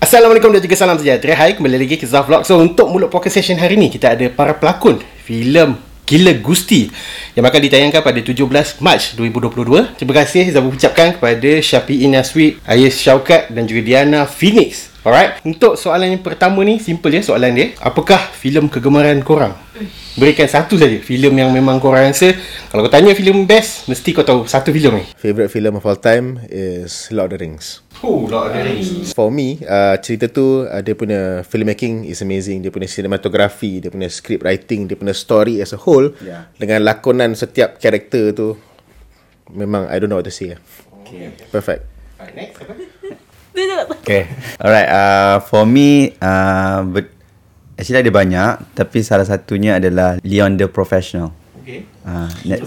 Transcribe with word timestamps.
Assalamualaikum 0.00 0.48
dan 0.48 0.64
juga 0.64 0.80
salam 0.80 0.96
sejahtera. 0.96 1.36
Hai, 1.36 1.52
kembali 1.60 1.76
lagi 1.76 2.00
ke 2.00 2.08
Zaf 2.08 2.24
Vlog. 2.24 2.48
So, 2.48 2.56
untuk 2.56 2.88
mulut 2.88 3.12
podcast 3.12 3.36
session 3.36 3.60
hari 3.60 3.76
ni, 3.76 3.92
kita 3.92 4.16
ada 4.16 4.32
para 4.32 4.56
pelakon 4.56 4.96
filem 5.28 5.76
Gila 6.08 6.40
Gusti 6.40 6.88
yang 7.36 7.44
bakal 7.44 7.60
ditayangkan 7.60 8.00
pada 8.00 8.16
17 8.16 8.80
Mac 8.80 9.00
2022. 9.12 10.00
Terima 10.00 10.14
kasih 10.24 10.56
Zaf 10.56 10.64
ucapkan 10.64 11.20
kepada 11.20 11.60
Syafi'i 11.60 12.08
Naswi, 12.08 12.56
Ayes 12.64 12.96
Syaukat 12.96 13.52
dan 13.52 13.68
juga 13.68 13.84
Diana 13.84 14.24
Phoenix. 14.24 14.88
Alright, 15.04 15.36
untuk 15.44 15.76
soalan 15.76 16.16
yang 16.16 16.24
pertama 16.24 16.64
ni, 16.64 16.80
simple 16.80 17.20
je 17.20 17.20
soalan 17.20 17.52
dia. 17.52 17.76
Apakah 17.84 18.32
filem 18.32 18.72
kegemaran 18.72 19.20
korang? 19.20 19.52
Berikan 20.16 20.48
satu 20.48 20.80
saja 20.80 20.96
filem 20.96 21.44
yang 21.44 21.52
memang 21.52 21.80
korang 21.80 22.08
rasa 22.08 22.36
Kalau 22.68 22.84
kau 22.84 22.92
tanya 22.92 23.16
filem 23.16 23.48
best 23.48 23.88
Mesti 23.88 24.12
kau 24.12 24.20
tahu 24.20 24.44
satu 24.44 24.74
filem 24.76 25.00
ni 25.00 25.04
Favorite 25.16 25.48
film 25.48 25.78
of 25.80 25.86
all 25.88 25.96
time 25.96 26.36
is 26.52 27.08
Lord 27.08 27.32
of 27.32 27.40
the 27.40 27.48
Rings. 27.48 27.80
Oh, 28.00 28.24
Rings 28.24 29.12
For 29.12 29.28
me, 29.28 29.60
uh, 29.60 30.00
cerita 30.00 30.24
tu 30.32 30.64
uh, 30.64 30.80
dia 30.80 30.96
punya 30.96 31.44
filmmaking 31.44 32.08
is 32.08 32.24
amazing. 32.24 32.64
Dia 32.64 32.72
punya 32.72 32.88
cinematography, 32.88 33.84
dia 33.84 33.92
punya 33.92 34.08
script 34.08 34.40
writing, 34.40 34.88
dia 34.88 34.96
punya 34.96 35.12
story 35.12 35.60
as 35.60 35.76
a 35.76 35.80
whole 35.80 36.08
Yeah. 36.24 36.48
dengan 36.56 36.80
lakonan 36.80 37.36
setiap 37.36 37.76
karakter 37.76 38.32
tu 38.32 38.56
memang 39.52 39.84
I 39.92 40.00
don't 40.00 40.08
know 40.08 40.16
what 40.16 40.24
to 40.24 40.32
say. 40.32 40.56
lah. 40.56 40.60
Okay, 41.04 41.34
Perfect. 41.52 41.84
Alright, 42.16 42.34
next 42.36 42.56
apa? 42.64 42.72
Okay. 44.00 44.22
Alright. 44.56 44.88
Uh, 44.88 45.36
for 45.44 45.68
me, 45.68 46.16
uh, 46.22 46.80
but 46.86 47.12
actually 47.76 48.00
ada 48.00 48.12
banyak, 48.14 48.50
tapi 48.72 49.04
salah 49.04 49.28
satunya 49.28 49.76
adalah 49.76 50.16
Leon 50.24 50.56
the 50.56 50.70
Professional. 50.70 51.36
Okay 51.60 51.84
Uh, 52.00 52.26
net, 52.48 52.64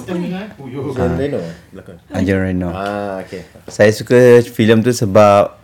Oh, 0.61 0.69
yo. 0.69 0.93
John 0.93 1.17
Reno. 1.17 1.41
Anjan 2.13 2.37
Reno. 2.39 2.69
Ah, 2.69 3.25
okay. 3.25 3.43
Saya 3.67 3.89
suka 3.89 4.39
filem 4.45 4.85
tu 4.85 4.93
sebab 4.93 5.57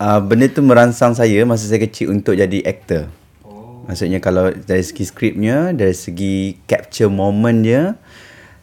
uh, 0.00 0.20
benda 0.20 0.46
tu 0.48 0.60
merangsang 0.64 1.16
saya 1.16 1.44
masa 1.48 1.68
saya 1.68 1.80
kecil 1.80 2.12
untuk 2.12 2.36
jadi 2.36 2.60
aktor. 2.64 3.08
Oh. 3.44 3.84
Maksudnya 3.88 4.20
kalau 4.20 4.52
dari 4.52 4.84
segi 4.84 5.04
skripnya, 5.08 5.72
dari 5.72 5.96
segi 5.96 6.60
capture 6.68 7.12
moment 7.12 7.64
dia, 7.64 7.96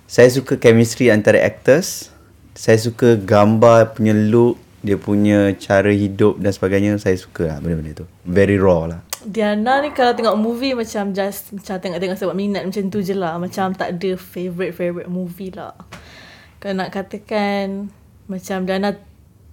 saya 0.05 0.29
suka 0.29 0.57
chemistry 0.57 1.09
antara 1.13 1.41
actors. 1.41 2.13
Saya 2.57 2.81
suka 2.81 3.17
gambar 3.17 3.93
punya 3.93 4.17
look, 4.17 4.57
dia 4.81 4.97
punya 4.97 5.53
cara 5.61 5.93
hidup 5.93 6.41
dan 6.41 6.49
sebagainya. 6.49 6.97
Saya 6.97 7.13
suka 7.17 7.53
lah 7.53 7.57
benda-benda 7.61 8.01
tu. 8.01 8.05
Very 8.25 8.57
raw 8.57 8.89
lah. 8.89 9.06
Diana 9.25 9.81
ni 9.81 9.95
kalau 9.95 10.13
tengok 10.13 10.37
movie 10.37 10.77
macam 10.77 11.15
just 11.15 11.55
macam 11.55 11.81
tengok-tengok 11.81 12.17
sebab 12.19 12.35
minat 12.37 12.67
macam 12.67 12.91
tu 12.91 13.01
je 13.01 13.17
lah. 13.17 13.41
Macam 13.41 13.73
tak 13.73 13.97
ada 13.97 14.13
favourite-favourite 14.13 15.09
movie 15.09 15.49
lah. 15.55 15.73
Kalau 16.61 16.75
nak 16.77 16.93
katakan 16.93 17.89
macam 18.29 18.67
Diana 18.67 18.93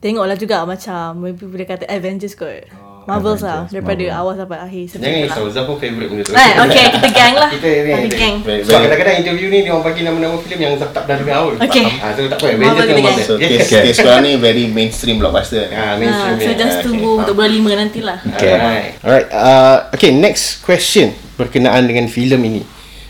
tengoklah 0.04 0.36
juga 0.36 0.68
macam 0.68 1.16
maybe 1.24 1.48
boleh 1.48 1.64
kata 1.64 1.88
Avengers 1.88 2.36
kot. 2.36 2.68
Marvel 3.04 3.36
lah 3.36 3.68
daripada 3.68 4.04
awal 4.16 4.32
sampai 4.34 4.58
akhir. 4.60 4.84
Jangan 4.96 5.20
risau, 5.24 5.44
Zaf 5.48 5.64
pun 5.64 5.76
favourite 5.76 6.08
benda 6.08 6.22
tu 6.24 6.32
Right, 6.32 6.56
okay, 6.56 6.84
kita 6.88 7.08
gang 7.12 7.34
lah. 7.36 7.50
Kita 7.54 7.68
ni 7.68 8.08
Kita 8.08 8.16
gang. 8.16 8.34
Sebab 8.42 8.80
kadang-kadang 8.80 9.16
interview 9.20 9.48
ni 9.48 9.58
Dia 9.60 9.70
orang 9.70 9.84
bagi 9.84 10.00
nama-nama 10.02 10.36
filem 10.40 10.58
Yang 10.58 10.72
Zaf 10.80 10.90
tak 10.90 11.02
pernah 11.04 11.18
dengar 11.20 11.38
pun 11.44 11.54
Okay. 11.60 11.86
Ah, 12.00 12.10
So 12.12 12.20
tak 12.24 12.38
apa 12.40 12.46
Marvel 12.56 12.64
Avengers 12.64 12.88
dengan 12.88 13.04
gang. 13.04 13.14
Marvel 13.14 13.24
So 13.24 13.34
Okay. 13.34 13.50
case, 13.60 13.70
case 13.70 13.98
korang 14.00 14.22
ni 14.22 14.32
very 14.36 14.64
mainstream 14.66 15.16
blockbuster. 15.18 15.64
Ah, 15.68 15.94
Ha, 15.94 16.00
mainstream 16.00 16.34
so 16.34 16.50
ni. 16.50 16.56
just 16.56 16.76
Ah, 16.76 16.82
tunggu 16.82 17.10
okay. 17.10 17.20
untuk 17.20 17.34
bulan 17.36 17.50
lima 17.50 17.70
nantilah. 17.76 18.18
Okay. 18.34 18.52
Alright. 18.52 18.88
Alright. 19.00 19.28
Uh, 19.30 19.76
okay, 19.92 20.10
next 20.10 20.60
question 20.60 21.12
berkenaan 21.34 21.84
dengan 21.84 22.06
filem 22.06 22.40
ini. 22.42 22.62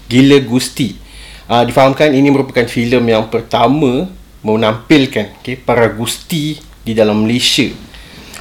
Gila 0.07 0.43
Gusti. 0.43 0.97
Uh, 1.45 1.63
difahamkan 1.63 2.11
ini 2.11 2.29
merupakan 2.29 2.65
filem 2.65 3.05
yang 3.05 3.29
pertama 3.29 4.09
menampilkan 4.41 5.41
okay, 5.41 5.57
para 5.57 5.89
Gusti 5.89 6.57
di 6.81 6.93
dalam 6.93 7.25
Malaysia. 7.25 7.69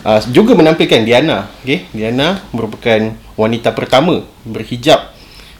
Uh, 0.04 0.20
juga 0.36 0.52
menampilkan 0.52 1.08
Diana. 1.08 1.48
Okay? 1.64 1.88
Diana 1.96 2.44
merupakan 2.52 3.16
wanita 3.40 3.72
pertama 3.72 4.28
berhijab 4.44 5.00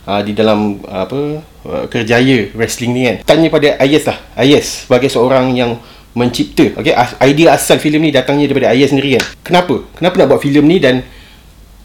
uh, 0.04 0.20
di 0.20 0.36
dalam 0.36 0.84
uh, 0.84 1.08
apa 1.08 1.20
uh, 1.64 1.86
kerjaya 1.88 2.52
wrestling 2.52 2.92
ni 2.92 3.02
kan. 3.08 3.16
Tanya 3.24 3.48
pada 3.48 3.80
Ayes 3.80 4.04
lah. 4.04 4.20
Ayes 4.36 4.84
sebagai 4.84 5.08
seorang 5.08 5.56
yang 5.56 5.80
mencipta. 6.12 6.76
Okay? 6.76 6.92
As- 6.92 7.16
idea 7.24 7.56
asal 7.56 7.80
filem 7.80 8.04
ni 8.04 8.12
datangnya 8.12 8.52
daripada 8.52 8.76
Ayes 8.76 8.92
sendiri 8.92 9.16
kan. 9.16 9.24
Kenapa? 9.48 9.88
Kenapa 9.96 10.16
nak 10.20 10.28
buat 10.36 10.42
filem 10.44 10.66
ni 10.68 10.78
dan 10.84 11.08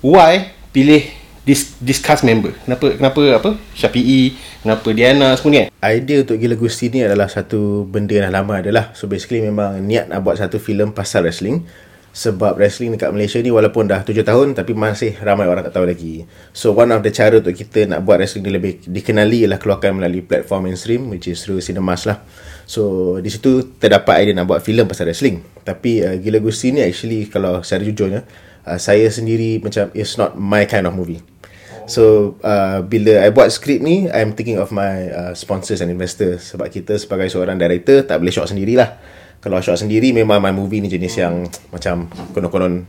why 0.03 0.51
pilih 0.75 1.07
this 1.47 1.79
this 1.79 2.03
cast 2.03 2.27
member? 2.27 2.59
Kenapa 2.67 2.91
kenapa 2.99 3.23
apa? 3.39 3.51
Syafi'i, 3.79 4.35
kenapa 4.67 4.91
Diana 4.91 5.39
semua 5.39 5.51
ni 5.55 5.59
kan? 5.63 5.69
Idea 5.95 6.27
untuk 6.27 6.43
Gila 6.43 6.59
Gusti 6.59 6.91
ni 6.91 7.07
adalah 7.07 7.31
satu 7.31 7.87
benda 7.87 8.19
yang 8.19 8.27
dah 8.27 8.43
lama 8.43 8.59
adalah. 8.59 8.91
So 8.99 9.07
basically 9.07 9.47
memang 9.47 9.79
niat 9.87 10.11
nak 10.11 10.27
buat 10.27 10.43
satu 10.43 10.59
filem 10.59 10.91
pasal 10.91 11.23
wrestling. 11.23 11.63
Sebab 12.19 12.59
wrestling 12.59 12.99
dekat 12.99 13.15
Malaysia 13.15 13.39
ni 13.39 13.55
walaupun 13.55 13.87
dah 13.87 14.03
7 14.03 14.27
tahun 14.27 14.59
tapi 14.59 14.75
masih 14.75 15.15
ramai 15.23 15.47
orang 15.47 15.63
tak 15.63 15.79
tahu 15.79 15.87
lagi. 15.87 16.27
So 16.51 16.75
one 16.75 16.91
of 16.91 17.07
the 17.07 17.15
cara 17.15 17.39
untuk 17.39 17.55
kita 17.55 17.87
nak 17.87 18.03
buat 18.03 18.19
wrestling 18.19 18.43
ni 18.43 18.59
lebih 18.59 18.83
dikenali 18.91 19.47
ialah 19.47 19.63
keluarkan 19.63 20.03
melalui 20.03 20.27
platform 20.27 20.67
mainstream 20.67 21.15
which 21.15 21.31
is 21.31 21.39
through 21.47 21.63
cinemas 21.63 22.11
lah. 22.11 22.19
So 22.67 23.15
di 23.23 23.31
situ 23.31 23.79
terdapat 23.79 24.27
idea 24.27 24.35
nak 24.35 24.51
buat 24.51 24.67
filem 24.67 24.91
pasal 24.91 25.07
wrestling. 25.07 25.47
Tapi 25.63 26.03
uh, 26.03 26.19
Gila 26.19 26.43
Gusti 26.43 26.75
ni 26.75 26.83
actually 26.83 27.31
kalau 27.31 27.63
secara 27.63 27.87
jujurnya 27.87 28.27
uh, 28.67 28.83
saya 28.83 29.07
sendiri 29.15 29.63
macam 29.63 29.87
it's 29.95 30.19
not 30.19 30.35
my 30.35 30.67
kind 30.67 30.91
of 30.91 30.99
movie. 30.99 31.23
So 31.87 32.35
uh, 32.43 32.83
bila 32.83 33.23
I 33.23 33.31
buat 33.31 33.55
skrip 33.55 33.79
ni 33.79 34.11
I'm 34.11 34.35
thinking 34.35 34.59
of 34.59 34.75
my 34.75 35.09
uh, 35.09 35.33
sponsors 35.33 35.81
and 35.81 35.89
investors 35.89 36.53
Sebab 36.53 36.69
kita 36.69 37.01
sebagai 37.01 37.33
seorang 37.33 37.57
director 37.57 38.05
Tak 38.05 38.21
boleh 38.21 38.29
shot 38.29 38.53
sendirilah 38.53 39.01
Kalau 39.39 39.63
shot 39.63 39.79
sendiri 39.79 40.11
Memang 40.15 40.43
my 40.43 40.55
movie 40.55 40.83
ni 40.83 40.91
jenis 40.91 41.19
yang 41.19 41.47
Macam 41.71 42.11
konon-konon 42.35 42.87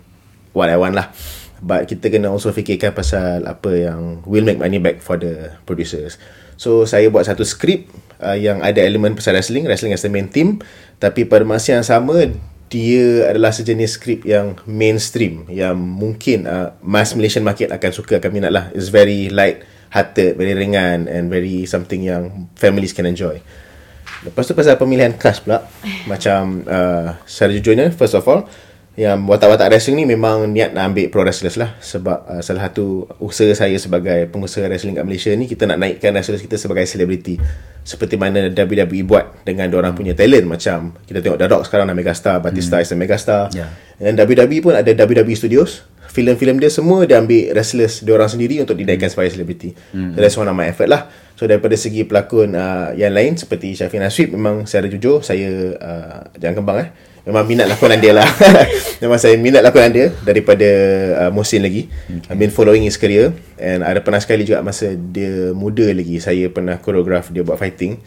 What 0.50 0.74
I 0.74 0.82
want 0.82 0.98
lah. 0.98 1.14
But 1.62 1.86
kita 1.86 2.10
kena 2.10 2.32
also 2.32 2.50
fikirkan 2.50 2.98
pasal 2.98 3.46
Apa 3.46 3.70
yang 3.76 4.26
Will 4.26 4.48
make 4.48 4.58
money 4.58 4.82
back 4.82 5.04
for 5.04 5.20
the 5.20 5.54
producers. 5.70 6.18
So 6.60 6.90
saya 6.90 7.08
buat 7.14 7.30
satu 7.30 7.46
skrip 7.46 7.88
uh, 8.24 8.34
Yang 8.36 8.66
ada 8.66 8.80
elemen 8.82 9.14
pasal 9.14 9.38
wrestling. 9.38 9.70
Wrestling 9.70 9.94
as 9.94 10.02
the 10.02 10.10
main 10.10 10.32
theme. 10.32 10.64
Tapi 10.98 11.30
pada 11.30 11.46
masa 11.46 11.78
yang 11.78 11.86
sama 11.86 12.34
dia 12.70 13.26
adalah 13.26 13.50
sejenis 13.50 13.98
skrip 13.98 14.30
yang 14.30 14.54
mainstream 14.70 15.50
yang 15.50 15.74
mungkin 15.74 16.46
uh, 16.46 16.78
mass 16.86 17.18
Malaysian 17.18 17.42
market 17.42 17.74
akan 17.74 17.90
suka 17.90 18.22
akan 18.22 18.30
minat 18.30 18.54
lah. 18.54 18.70
It's 18.78 18.94
very 18.94 19.34
light 19.34 19.66
hearted 19.90 20.38
very 20.38 20.54
ringan 20.54 21.10
and 21.10 21.34
very 21.34 21.66
something 21.66 22.06
yang 22.06 22.50
families 22.54 22.94
can 22.94 23.10
enjoy 23.10 23.42
lepas 24.26 24.44
tu 24.44 24.54
pasal 24.58 24.76
pemilihan 24.76 25.16
cast 25.16 25.48
pula 25.48 25.64
macam 26.12 26.64
uh, 26.68 27.16
secara 27.24 27.52
jujurnya 27.56 27.88
first 27.94 28.16
of 28.16 28.26
all 28.28 28.48
yang 29.00 29.24
watak-watak 29.32 29.72
wrestling 29.72 30.04
ni 30.04 30.06
memang 30.12 30.52
niat 30.52 30.76
nak 30.76 30.92
ambil 30.92 31.08
pro 31.08 31.24
wrestlers 31.24 31.56
lah. 31.56 31.80
Sebab 31.80 32.20
uh, 32.28 32.42
salah 32.44 32.68
satu 32.68 33.08
usaha 33.24 33.48
saya 33.56 33.80
sebagai 33.80 34.28
pengusaha 34.28 34.68
wrestling 34.68 35.00
kat 35.00 35.08
Malaysia 35.08 35.32
ni 35.40 35.48
kita 35.48 35.64
nak 35.64 35.80
naikkan 35.80 36.12
wrestlers 36.12 36.44
kita 36.44 36.60
sebagai 36.60 36.84
selebriti. 36.84 37.40
Seperti 37.88 38.20
mana 38.20 38.52
WWE 38.52 39.08
buat 39.08 39.48
dengan 39.48 39.72
orang 39.72 39.96
punya 39.96 40.12
talent. 40.20 40.52
Macam 40.52 41.00
kita 41.08 41.24
tengok 41.24 41.40
The 41.40 41.48
Rock 41.48 41.64
sekarang 41.72 41.88
dah 41.88 41.96
megastar 41.96 42.44
Batista 42.44 42.76
hmm. 42.76 42.84
is 42.84 42.92
a 42.92 42.96
megastar. 43.00 43.42
Yeah. 43.56 43.72
dan 44.00 44.20
WWE 44.20 44.60
pun 44.60 44.76
ada 44.76 44.92
WWE 44.92 45.36
Studios 45.36 45.88
filem-filem 46.10 46.58
dia 46.58 46.74
semua 46.74 47.06
dia 47.06 47.22
ambil 47.22 47.54
wrestlers 47.54 48.02
dia 48.02 48.14
orang 48.18 48.30
sendiri 48.30 48.58
untuk 48.60 48.74
dinaikkan 48.76 49.08
sebagai 49.14 49.38
selebriti. 49.38 49.78
Hmm. 49.94 50.18
so 50.18 50.20
that's 50.20 50.38
one 50.38 50.50
of 50.50 50.58
my 50.58 50.68
effort 50.68 50.90
lah. 50.90 51.08
So 51.38 51.48
daripada 51.48 51.78
segi 51.80 52.04
pelakon 52.04 52.52
uh, 52.58 52.92
yang 53.00 53.16
lain 53.16 53.40
seperti 53.40 53.72
Syafiq 53.78 54.02
Naswib 54.02 54.36
memang 54.36 54.68
secara 54.68 54.92
jujur 54.92 55.24
saya 55.24 55.78
uh, 55.80 56.20
jangan 56.36 56.56
kembang 56.60 56.78
eh. 56.84 56.90
Memang 57.30 57.46
minat 57.46 57.70
lakonan 57.70 58.02
dia 58.02 58.16
lah. 58.16 58.26
Memang 59.04 59.22
saya 59.22 59.38
minat 59.38 59.62
lakonan 59.62 59.94
dia 59.94 60.10
daripada 60.26 60.66
uh, 61.22 61.32
Musin 61.32 61.62
lagi. 61.62 61.86
Okay. 61.86 62.26
I've 62.26 62.42
been 62.42 62.50
following 62.50 62.82
his 62.82 62.98
career. 62.98 63.38
And 63.60 63.86
ada 63.86 64.02
pernah 64.02 64.18
sekali 64.18 64.50
juga 64.50 64.66
masa 64.66 64.98
dia 64.98 65.54
muda 65.54 65.86
lagi 65.94 66.18
saya 66.18 66.50
pernah 66.50 66.82
choreograph 66.82 67.30
dia 67.30 67.46
buat 67.46 67.62
fighting. 67.62 68.02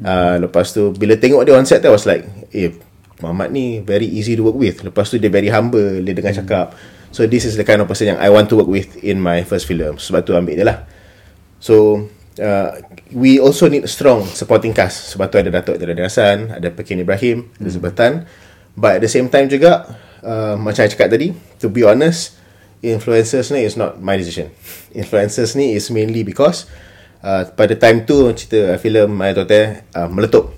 Uh, 0.00 0.46
lepas 0.46 0.70
tu 0.70 0.94
bila 0.94 1.18
tengok 1.18 1.44
dia 1.44 1.52
on 1.58 1.66
set 1.68 1.84
I 1.84 1.92
was 1.92 2.08
like 2.08 2.24
eh 2.56 2.72
Muhammad 3.20 3.52
ni 3.52 3.84
very 3.84 4.06
easy 4.06 4.38
to 4.38 4.46
work 4.46 4.56
with. 4.56 4.86
Lepas 4.86 5.10
tu 5.10 5.18
dia 5.18 5.28
very 5.28 5.50
humble 5.50 6.00
dia 6.00 6.14
dengar 6.14 6.32
cakap 6.32 6.72
so 7.10 7.26
this 7.26 7.42
is 7.42 7.58
the 7.58 7.66
kind 7.66 7.82
of 7.82 7.90
person 7.90 8.14
yang 8.14 8.20
I 8.22 8.30
want 8.30 8.48
to 8.50 8.58
work 8.58 8.70
with 8.70 8.98
in 9.02 9.18
my 9.18 9.42
first 9.46 9.66
film 9.66 9.98
sebab 9.98 10.26
tu 10.26 10.34
ambil 10.34 10.56
dia 10.56 10.66
lah 10.66 10.78
So 11.60 12.08
uh, 12.40 12.80
we 13.12 13.36
also 13.36 13.68
need 13.68 13.84
strong 13.86 14.24
supporting 14.24 14.72
cast. 14.72 15.12
Sebab 15.14 15.28
tu 15.28 15.36
ada 15.38 15.52
Datuk 15.52 15.76
Jadad 15.76 16.00
Hassan, 16.00 16.56
ada 16.56 16.72
Pekin 16.72 17.04
Ibrahim, 17.04 17.52
ada 17.60 17.68
Zubatan. 17.68 18.12
But 18.74 18.98
at 18.98 19.00
the 19.04 19.12
same 19.12 19.28
time 19.28 19.46
juga, 19.52 19.86
uh, 20.24 20.56
macam 20.56 20.80
saya 20.80 20.90
cakap 20.90 21.12
tadi, 21.12 21.36
to 21.60 21.68
be 21.68 21.84
honest, 21.84 22.40
influencers 22.80 23.52
ni 23.52 23.68
is 23.68 23.76
not 23.76 24.00
my 24.00 24.16
decision. 24.16 24.48
Influencers 25.00 25.52
ni 25.52 25.76
is 25.76 25.92
mainly 25.92 26.24
because 26.24 26.64
uh, 27.20 27.44
pada 27.52 27.76
time 27.76 28.08
tu 28.08 28.32
cerita 28.32 28.80
filem 28.80 29.12
Maya 29.12 29.36
Tote 29.36 29.84
uh, 29.92 30.08
meletup. 30.08 30.56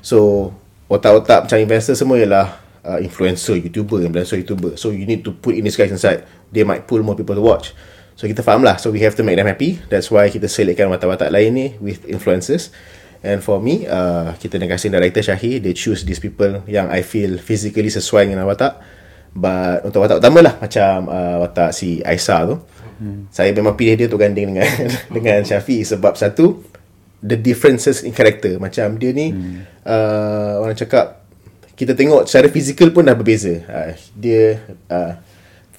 So 0.00 0.50
otak-otak 0.88 1.46
macam 1.46 1.60
investor 1.60 1.92
semua 1.92 2.16
ialah 2.16 2.56
uh, 2.84 2.98
influencer, 3.00 3.56
YouTuber, 3.60 4.04
influencer, 4.06 4.40
YouTuber. 4.40 4.78
So 4.78 4.90
you 4.90 5.06
need 5.06 5.24
to 5.24 5.32
put 5.32 5.54
in 5.54 5.64
these 5.64 5.76
guys 5.76 5.90
inside. 5.90 6.24
They 6.52 6.64
might 6.64 6.86
pull 6.86 7.02
more 7.02 7.16
people 7.16 7.34
to 7.34 7.44
watch. 7.44 7.72
So 8.20 8.28
kita 8.28 8.44
faham 8.44 8.60
lah. 8.60 8.76
So 8.76 8.92
we 8.92 9.00
have 9.00 9.16
to 9.16 9.24
make 9.24 9.40
them 9.40 9.48
happy. 9.48 9.80
That's 9.88 10.12
why 10.12 10.28
kita 10.28 10.44
selectkan 10.44 10.92
watak-watak 10.92 11.32
lain 11.32 11.50
ni 11.56 11.66
with 11.80 12.04
influencers. 12.04 12.68
And 13.20 13.44
for 13.44 13.60
me, 13.60 13.84
uh, 13.84 14.32
kita 14.40 14.56
dengan 14.56 14.76
casting 14.76 14.96
director 14.96 15.20
Syahir, 15.20 15.60
they 15.60 15.76
choose 15.76 16.08
these 16.08 16.20
people 16.20 16.64
yang 16.64 16.88
I 16.88 17.04
feel 17.04 17.36
physically 17.36 17.92
sesuai 17.92 18.28
dengan 18.32 18.48
watak. 18.48 18.80
But 19.36 19.84
untuk 19.88 20.04
watak 20.04 20.24
utama 20.24 20.40
lah 20.40 20.54
macam 20.56 21.08
uh, 21.08 21.36
watak 21.44 21.70
si 21.76 22.00
Aisyah 22.00 22.40
tu. 22.48 22.56
Hmm. 23.00 23.28
Saya 23.32 23.52
memang 23.56 23.76
pilih 23.76 23.96
dia 23.96 24.06
untuk 24.08 24.20
ganding 24.20 24.52
dengan 24.52 24.68
dengan 25.16 25.38
Syafiq 25.44 25.84
sebab 25.84 26.16
satu 26.16 26.60
the 27.20 27.36
differences 27.36 28.04
in 28.04 28.12
character. 28.16 28.56
Macam 28.56 28.96
dia 28.96 29.12
ni 29.12 29.32
hmm. 29.32 29.84
uh, 29.84 30.60
orang 30.64 30.76
cakap 30.76 31.19
kita 31.80 31.96
tengok 31.96 32.28
secara 32.28 32.52
fizikal 32.52 32.92
pun 32.92 33.08
dah 33.08 33.16
berbeza. 33.16 33.64
Uh, 33.64 33.96
dia 34.12 34.60
uh, 34.92 35.16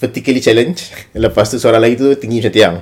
vertically 0.01 0.41
challenge. 0.41 0.89
Lepas 1.13 1.53
tu 1.53 1.61
seorang 1.61 1.77
lagi 1.77 2.01
tu 2.01 2.09
tinggi 2.17 2.41
macam 2.41 2.53
tiang. 2.57 2.75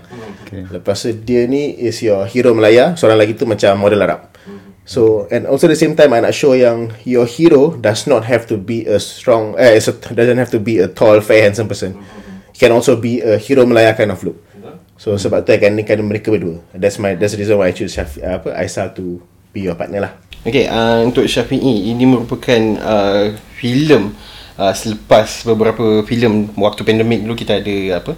Okay. 0.47 0.63
Lepas 0.71 1.03
tu 1.03 1.11
dia 1.11 1.43
ni 1.43 1.75
is 1.75 1.99
your 1.99 2.23
hero 2.23 2.55
Melaya. 2.55 2.95
Seorang 2.95 3.19
lagi 3.19 3.35
tu 3.35 3.43
macam 3.43 3.75
model 3.75 4.07
Arab. 4.07 4.31
So 4.87 5.27
and 5.29 5.43
also 5.45 5.67
the 5.67 5.75
same 5.75 5.99
time 5.99 6.15
I 6.15 6.23
nak 6.23 6.31
show 6.31 6.55
yang 6.55 6.95
your 7.03 7.27
hero 7.27 7.75
does 7.75 8.07
not 8.07 8.23
have 8.23 8.47
to 8.49 8.55
be 8.55 8.87
a 8.87 8.97
strong 8.97 9.53
eh 9.59 9.77
a, 9.77 9.91
doesn't 10.15 10.39
have 10.39 10.49
to 10.55 10.57
be 10.63 10.79
a 10.79 10.87
tall 10.87 11.19
fair 11.19 11.43
handsome 11.43 11.67
person. 11.67 11.99
He 12.55 12.57
can 12.63 12.71
also 12.71 12.95
be 12.95 13.19
a 13.19 13.35
hero 13.35 13.67
Melaya 13.67 13.93
kind 13.99 14.15
of 14.15 14.23
look. 14.23 14.39
So 14.95 15.19
sebab 15.19 15.43
tu 15.43 15.51
I 15.51 15.59
kan 15.59 15.75
mereka 15.75 16.31
berdua. 16.31 16.63
That's 16.71 16.95
my 16.97 17.19
that's 17.19 17.35
the 17.35 17.43
reason 17.43 17.59
why 17.59 17.69
I 17.69 17.75
choose 17.75 17.99
Syafi, 17.99 18.23
apa 18.23 18.55
Aisyah 18.55 18.95
to 18.95 19.19
be 19.51 19.67
your 19.67 19.75
partner 19.75 20.07
lah. 20.07 20.13
Okay, 20.39 20.71
uh, 20.71 21.03
untuk 21.03 21.27
Syafi'i 21.27 21.91
ini 21.91 22.07
merupakan 22.07 22.61
uh, 22.79 23.35
filem 23.59 24.15
uh, 24.55 24.71
selepas 24.71 25.27
beberapa 25.43 26.03
filem 26.07 26.47
waktu 26.55 26.87
pandemik 26.87 27.27
dulu 27.27 27.35
kita 27.35 27.59
ada 27.59 27.99
apa 27.99 28.11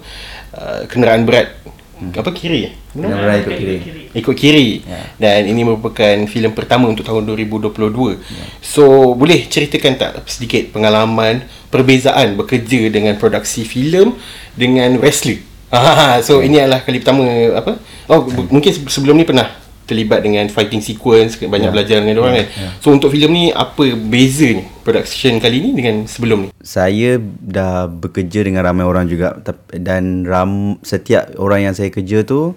uh, 0.54 0.80
kenderaan 0.86 1.26
berat 1.26 1.58
hmm. 1.98 2.14
apa 2.14 2.30
kiri 2.30 2.70
eh? 2.70 2.74
Kenderaan 2.92 3.40
ikut 3.40 3.54
kiri. 3.56 3.76
Ikut 4.12 4.36
kiri. 4.36 4.68
Yeah. 4.84 5.06
Dan 5.16 5.40
ini 5.48 5.64
merupakan 5.64 6.16
filem 6.28 6.52
pertama 6.52 6.92
untuk 6.92 7.08
tahun 7.08 7.24
2022. 7.24 7.72
Yeah. 7.72 8.18
So, 8.60 9.16
boleh 9.16 9.48
ceritakan 9.48 9.96
tak 9.96 10.12
sedikit 10.28 10.76
pengalaman 10.76 11.48
perbezaan 11.72 12.36
bekerja 12.36 12.92
dengan 12.92 13.16
produksi 13.16 13.64
filem 13.64 14.12
dengan 14.52 15.00
wrestler? 15.00 15.40
Ah, 15.72 16.20
so 16.26 16.44
yeah. 16.44 16.46
ini 16.52 16.56
adalah 16.60 16.84
kali 16.84 17.00
pertama 17.00 17.24
apa? 17.56 17.80
Oh, 18.12 18.28
yeah. 18.28 18.44
mungkin 18.52 18.70
sebelum 18.92 19.16
ni 19.16 19.24
pernah 19.24 19.61
terlibat 19.84 20.22
dengan 20.22 20.46
fighting 20.46 20.80
sequence 20.80 21.36
banyak 21.38 21.68
yeah. 21.68 21.74
belajar 21.74 21.96
dengan 22.00 22.16
orang 22.22 22.34
yeah. 22.38 22.46
kan. 22.46 22.62
Yeah. 22.62 22.72
So 22.78 22.94
untuk 22.94 23.10
filem 23.10 23.30
ni 23.34 23.44
apa 23.50 23.94
beza 23.98 24.48
ni 24.54 24.64
production 24.86 25.42
kali 25.42 25.58
ni 25.58 25.70
dengan 25.74 26.06
sebelum 26.06 26.38
ni? 26.44 26.48
Saya 26.62 27.18
dah 27.42 27.90
bekerja 27.90 28.46
dengan 28.46 28.62
ramai 28.66 28.86
orang 28.86 29.10
juga 29.10 29.38
dan 29.74 30.24
ram 30.26 30.78
setiap 30.86 31.34
orang 31.38 31.70
yang 31.70 31.74
saya 31.74 31.90
kerja 31.90 32.22
tu 32.22 32.54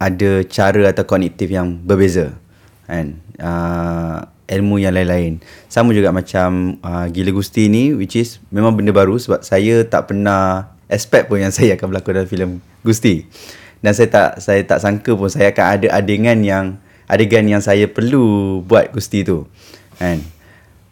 ada 0.00 0.42
cara 0.48 0.90
atau 0.90 1.04
kognitif 1.04 1.46
yang 1.52 1.76
berbeza. 1.80 2.34
Kan? 2.90 3.20
Uh, 3.38 4.26
ilmu 4.50 4.82
yang 4.82 4.96
lain-lain. 4.98 5.38
Sama 5.70 5.94
juga 5.94 6.10
macam 6.10 6.80
uh, 6.82 7.06
Gila 7.06 7.30
Gusti 7.30 7.70
ni 7.70 7.94
which 7.94 8.18
is 8.18 8.42
memang 8.50 8.74
benda 8.74 8.90
baru 8.90 9.14
sebab 9.16 9.46
saya 9.46 9.86
tak 9.86 10.10
pernah 10.10 10.74
expect 10.90 11.30
pun 11.30 11.38
yang 11.38 11.54
saya 11.56 11.78
akan 11.78 11.86
berlakon 11.94 12.12
dalam 12.18 12.28
filem 12.28 12.50
Gusti 12.82 13.28
dan 13.80 13.92
saya 13.96 14.08
tak 14.12 14.30
saya 14.40 14.60
tak 14.64 14.78
sangka 14.80 15.16
pun 15.16 15.28
saya 15.32 15.52
akan 15.52 15.66
ada 15.76 15.86
adegan 15.96 16.40
yang 16.44 16.76
adegan 17.08 17.44
yang 17.48 17.64
saya 17.64 17.88
perlu 17.88 18.60
buat 18.64 18.92
Gusti 18.92 19.24
tu 19.26 19.48
kan. 19.96 20.20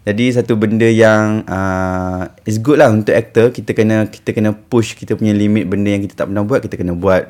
Jadi 0.09 0.33
satu 0.33 0.57
benda 0.57 0.89
yang 0.89 1.45
uh, 1.45 2.33
is 2.49 2.57
good 2.57 2.81
lah 2.81 2.89
untuk 2.89 3.13
actor 3.13 3.53
kita 3.53 3.77
kena 3.77 4.09
kita 4.09 4.33
kena 4.33 4.57
push 4.57 4.97
kita 4.97 5.21
punya 5.21 5.37
limit 5.37 5.69
benda 5.69 5.93
yang 5.93 6.01
kita 6.01 6.25
tak 6.25 6.33
pernah 6.33 6.49
buat 6.49 6.65
kita 6.65 6.81
kena 6.81 6.97
buat. 6.97 7.29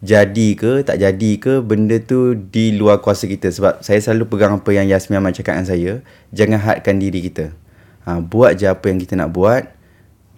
Jadi 0.00 0.56
ke 0.56 0.80
tak 0.80 0.96
jadi 0.96 1.30
ke 1.36 1.60
benda 1.60 2.00
tu 2.02 2.34
di 2.34 2.74
luar 2.74 2.98
kuasa 3.04 3.30
kita. 3.30 3.52
Sebab 3.52 3.84
saya 3.84 4.00
selalu 4.00 4.26
pegang 4.32 4.58
apa 4.58 4.70
yang 4.72 4.88
Yasmin 4.88 5.20
Ahmad 5.22 5.36
cakap 5.38 5.60
dengan 5.60 5.68
saya. 5.68 5.92
Jangan 6.34 6.58
hadkan 6.58 6.96
diri 6.98 7.20
kita. 7.30 7.52
Ha, 8.08 8.18
buat 8.18 8.56
je 8.56 8.66
apa 8.66 8.90
yang 8.90 8.98
kita 8.98 9.14
nak 9.14 9.30
buat. 9.30 9.70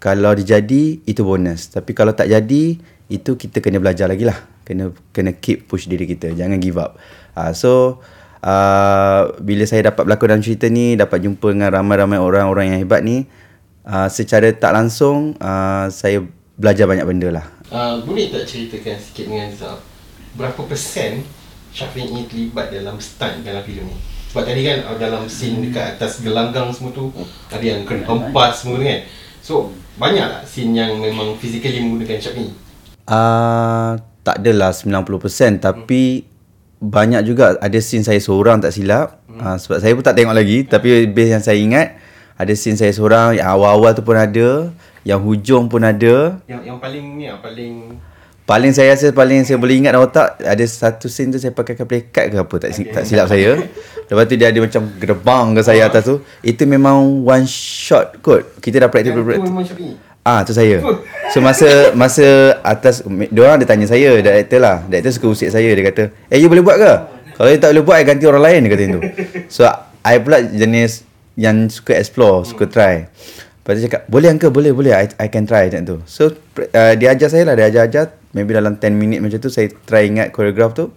Kalau 0.03 0.35
dia 0.35 0.59
jadi 0.59 0.99
itu 1.07 1.23
bonus. 1.23 1.71
Tapi 1.71 1.95
kalau 1.95 2.11
tak 2.11 2.27
jadi 2.27 2.83
itu 3.11 3.35
kita 3.35 3.59
kena 3.59 3.83
belajar 3.83 4.07
lagi 4.07 4.29
lah. 4.29 4.39
Kena 4.63 4.95
kena 5.11 5.35
keep 5.35 5.67
push 5.67 5.91
diri 5.91 6.07
kita. 6.07 6.31
Jangan 6.37 6.59
give 6.63 6.79
up. 6.79 6.99
Uh, 7.35 7.51
so 7.57 8.03
uh, 8.45 9.33
bila 9.41 9.65
saya 9.65 9.91
dapat 9.91 10.05
berlakon 10.05 10.29
dalam 10.37 10.45
cerita 10.45 10.67
ni 10.69 10.99
dapat 10.99 11.23
jumpa 11.25 11.49
dengan 11.55 11.71
ramai-ramai 11.73 12.19
orang-orang 12.21 12.75
yang 12.75 12.79
hebat 12.85 13.01
ni 13.03 13.25
uh, 13.87 14.09
secara 14.11 14.53
tak 14.53 14.75
langsung 14.75 15.35
uh, 15.39 15.89
saya 15.89 16.23
belajar 16.59 16.87
banyak 16.87 17.07
benda 17.07 17.29
lah. 17.41 17.47
Uh, 17.73 18.05
boleh 18.05 18.29
tak 18.29 18.45
ceritakan 18.45 19.01
sikit 19.01 19.33
dengan 19.33 19.49
Zab 19.57 19.81
berapa 20.37 20.61
persen 20.69 21.25
Syafiq 21.73 22.13
ni 22.13 22.29
terlibat 22.29 22.69
dalam 22.69 23.01
stunt 23.01 23.41
dalam 23.41 23.65
filem 23.65 23.89
ni? 23.89 23.97
Sebab 24.29 24.45
tadi 24.45 24.61
kan 24.65 24.85
dalam 24.97 25.25
scene 25.29 25.61
dekat 25.65 25.97
atas 25.97 26.21
gelanggang 26.21 26.69
semua 26.73 26.93
tu 26.93 27.09
ada 27.49 27.65
yang 27.65 27.85
kena 27.89 28.05
hempas 28.05 28.61
semua 28.61 28.81
kan. 28.81 29.01
So 29.41 29.73
banyak 29.97 30.25
tak 30.25 30.45
scene 30.45 30.77
yang 30.77 31.01
memang 31.01 31.37
physically 31.41 31.81
menggunakan 31.81 32.21
Syafiq 32.21 32.53
ni 32.53 32.53
Uh, 33.03 33.99
tak 34.23 34.39
adalah 34.39 34.71
90% 34.71 35.59
tapi 35.59 36.23
hmm. 36.23 36.87
banyak 36.87 37.23
juga 37.27 37.59
ada 37.59 37.79
scene 37.83 38.07
saya 38.07 38.23
seorang 38.23 38.63
tak 38.63 38.71
silap 38.71 39.19
hmm. 39.27 39.43
uh, 39.43 39.57
sebab 39.59 39.79
saya 39.83 39.93
pun 39.99 40.05
tak 40.07 40.15
tengok 40.15 40.35
lagi 40.35 40.63
tapi 40.63 41.11
base 41.11 41.31
yang 41.35 41.43
saya 41.43 41.59
ingat 41.59 41.99
ada 42.39 42.53
scene 42.55 42.79
saya 42.79 42.95
seorang 42.95 43.39
yang 43.43 43.51
awal-awal 43.51 43.91
tu 43.95 44.07
pun 44.07 44.15
ada 44.15 44.71
yang 45.03 45.19
hujung 45.19 45.67
pun 45.67 45.83
ada 45.83 46.39
yang 46.47 46.63
yang 46.63 46.79
paling 46.79 47.19
ni 47.19 47.27
yang 47.27 47.43
paling 47.43 47.99
paling 48.47 48.71
saya 48.75 48.95
rasa 48.95 49.11
paling 49.11 49.43
saya 49.43 49.59
boleh 49.59 49.83
ingat 49.83 49.99
dalam 49.99 50.07
otak 50.07 50.39
ada 50.39 50.65
satu 50.67 51.11
scene 51.11 51.35
tu 51.35 51.43
saya 51.43 51.51
pakai 51.51 51.79
play 51.83 52.07
card 52.11 52.35
ke 52.35 52.39
apa 52.39 52.55
tak, 52.63 52.71
okay. 52.75 52.91
tak 52.95 53.03
silap 53.07 53.27
saya 53.27 53.59
lepas 54.07 54.25
tu 54.31 54.35
dia 54.39 54.55
ada 54.55 54.59
macam 54.63 54.83
gerbang 54.99 55.47
ke 55.59 55.61
saya 55.67 55.91
atas 55.91 56.03
tu 56.07 56.23
itu 56.47 56.63
memang 56.67 57.27
one 57.27 57.47
shot 57.51 58.19
kot 58.23 58.63
kita 58.63 58.87
dah 58.87 58.89
practice 58.91 59.15
practice 59.15 59.51
Ah 60.23 60.47
tu 60.47 60.55
saya. 60.55 60.79
So 61.35 61.43
masa 61.43 61.91
masa 61.99 62.57
atas 62.63 63.03
dia 63.07 63.41
orang 63.43 63.59
dia 63.59 63.67
tanya 63.67 63.91
saya 63.91 64.23
director 64.23 64.63
lah. 64.63 64.87
Director 64.87 65.13
suka 65.19 65.27
usik 65.35 65.51
saya 65.51 65.67
dia 65.67 65.83
kata, 65.83 66.15
"Eh 66.31 66.39
you 66.39 66.47
boleh 66.47 66.63
buat 66.63 66.79
ke?" 66.79 66.93
Kalau 67.35 67.49
you 67.51 67.59
tak 67.59 67.75
boleh 67.75 67.85
buat, 67.85 67.97
I 67.99 68.05
ganti 68.07 68.25
orang 68.31 68.45
lain 68.45 68.59
dia 68.63 68.71
kata 68.71 68.83
itu. 68.87 69.01
So 69.51 69.67
I 70.07 70.23
pula 70.23 70.43
jenis 70.47 71.03
yang 71.35 71.67
suka 71.73 71.97
explore, 71.97 72.45
suka 72.45 72.69
try. 72.69 73.09
Lepas 73.63 73.79
dia 73.79 73.87
cakap, 73.87 74.03
boleh 74.11 74.27
angka, 74.27 74.51
boleh, 74.51 74.75
boleh, 74.75 74.91
I, 74.91 75.07
I 75.23 75.31
can 75.31 75.47
try 75.47 75.71
macam 75.71 75.87
tu. 75.87 75.97
So, 76.03 76.35
uh, 76.35 76.93
dia 76.99 77.15
ajar 77.15 77.31
saya 77.31 77.47
lah, 77.47 77.55
dia 77.55 77.71
ajar-ajar. 77.71 78.11
Maybe 78.35 78.59
dalam 78.59 78.75
10 78.75 78.91
minit 78.91 79.23
macam 79.23 79.39
tu, 79.39 79.55
saya 79.55 79.71
try 79.87 80.11
ingat 80.11 80.35
koreograf 80.35 80.75
tu, 80.75 80.91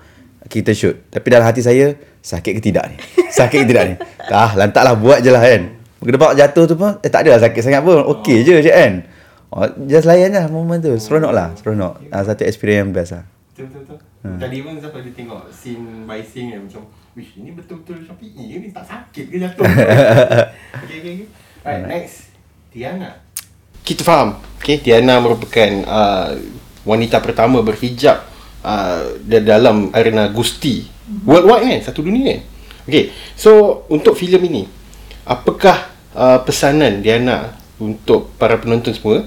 kita 0.49 0.73
shoot. 0.73 0.97
Tapi 1.13 1.29
dalam 1.29 1.45
hati 1.45 1.61
saya, 1.61 1.93
sakit 2.25 2.57
ke 2.57 2.61
tidak 2.65 2.89
ni? 2.89 2.97
Sakit 3.37 3.57
ke 3.61 3.65
tidak 3.69 3.83
ni? 3.85 3.95
Ah, 4.33 4.57
lantaklah 4.57 4.97
buat 4.97 5.21
je 5.21 5.29
lah 5.29 5.45
kan. 5.45 5.77
Kedebak 6.01 6.33
jatuh 6.33 6.65
tu 6.65 6.73
pun, 6.73 6.97
eh 7.05 7.09
tak 7.13 7.29
adalah 7.29 7.37
sakit 7.45 7.61
sangat 7.61 7.81
pun. 7.85 8.01
Okey 8.01 8.41
je 8.41 8.57
je 8.61 8.69
kan. 8.73 9.05
Oh, 9.53 9.67
just 9.85 10.09
layan 10.09 10.33
lah 10.33 10.49
moment 10.49 10.81
tu. 10.81 10.93
Seronok 10.97 11.33
lah. 11.33 11.53
Seronok. 11.57 12.09
Uh, 12.09 12.23
satu 12.25 12.43
experience 12.45 12.81
yang 12.81 12.91
best 12.91 13.11
lah. 13.13 13.25
Betul, 13.53 13.65
betul, 13.71 13.81
betul. 13.85 13.99
Hmm. 14.25 14.39
Tadi 14.41 14.57
pun 14.65 14.73
siapa 14.81 14.97
dia 15.05 15.13
tengok 15.13 15.41
scene 15.53 16.09
by 16.09 16.19
scene 16.25 16.57
yang 16.57 16.65
macam 16.65 16.83
Wish, 17.15 17.39
ini 17.39 17.55
betul-betul 17.55 18.03
Shopee 18.03 18.35
E 18.35 18.59
ni 18.59 18.75
tak 18.75 18.83
sakit 18.83 19.31
ke 19.31 19.39
jatuh? 19.39 19.63
okay, 20.83 20.99
okay, 20.99 21.11
okay. 21.15 21.27
Alright, 21.63 21.87
next. 21.87 22.27
Tiana. 22.75 23.23
Kita 23.87 24.03
faham. 24.03 24.35
Okay, 24.59 24.83
Tiana 24.83 25.23
merupakan 25.23 25.71
uh, 25.87 26.35
wanita 26.83 27.23
pertama 27.23 27.63
berhijab 27.63 28.19
uh, 28.67 29.15
dalam 29.23 29.95
arena 29.95 30.27
Gusti. 30.27 30.83
Mm-hmm. 30.83 31.23
Worldwide 31.23 31.63
kan? 31.63 31.81
Satu 31.87 32.03
dunia 32.03 32.35
kan? 32.35 32.41
Okay, 32.83 33.15
so 33.39 33.87
untuk 33.87 34.19
filem 34.19 34.43
ini, 34.51 34.63
apakah 35.23 35.87
uh, 36.11 36.43
pesanan 36.43 36.99
Diana 36.99 37.55
untuk 37.79 38.31
para 38.39 38.55
penonton 38.59 38.95
semua 38.95 39.25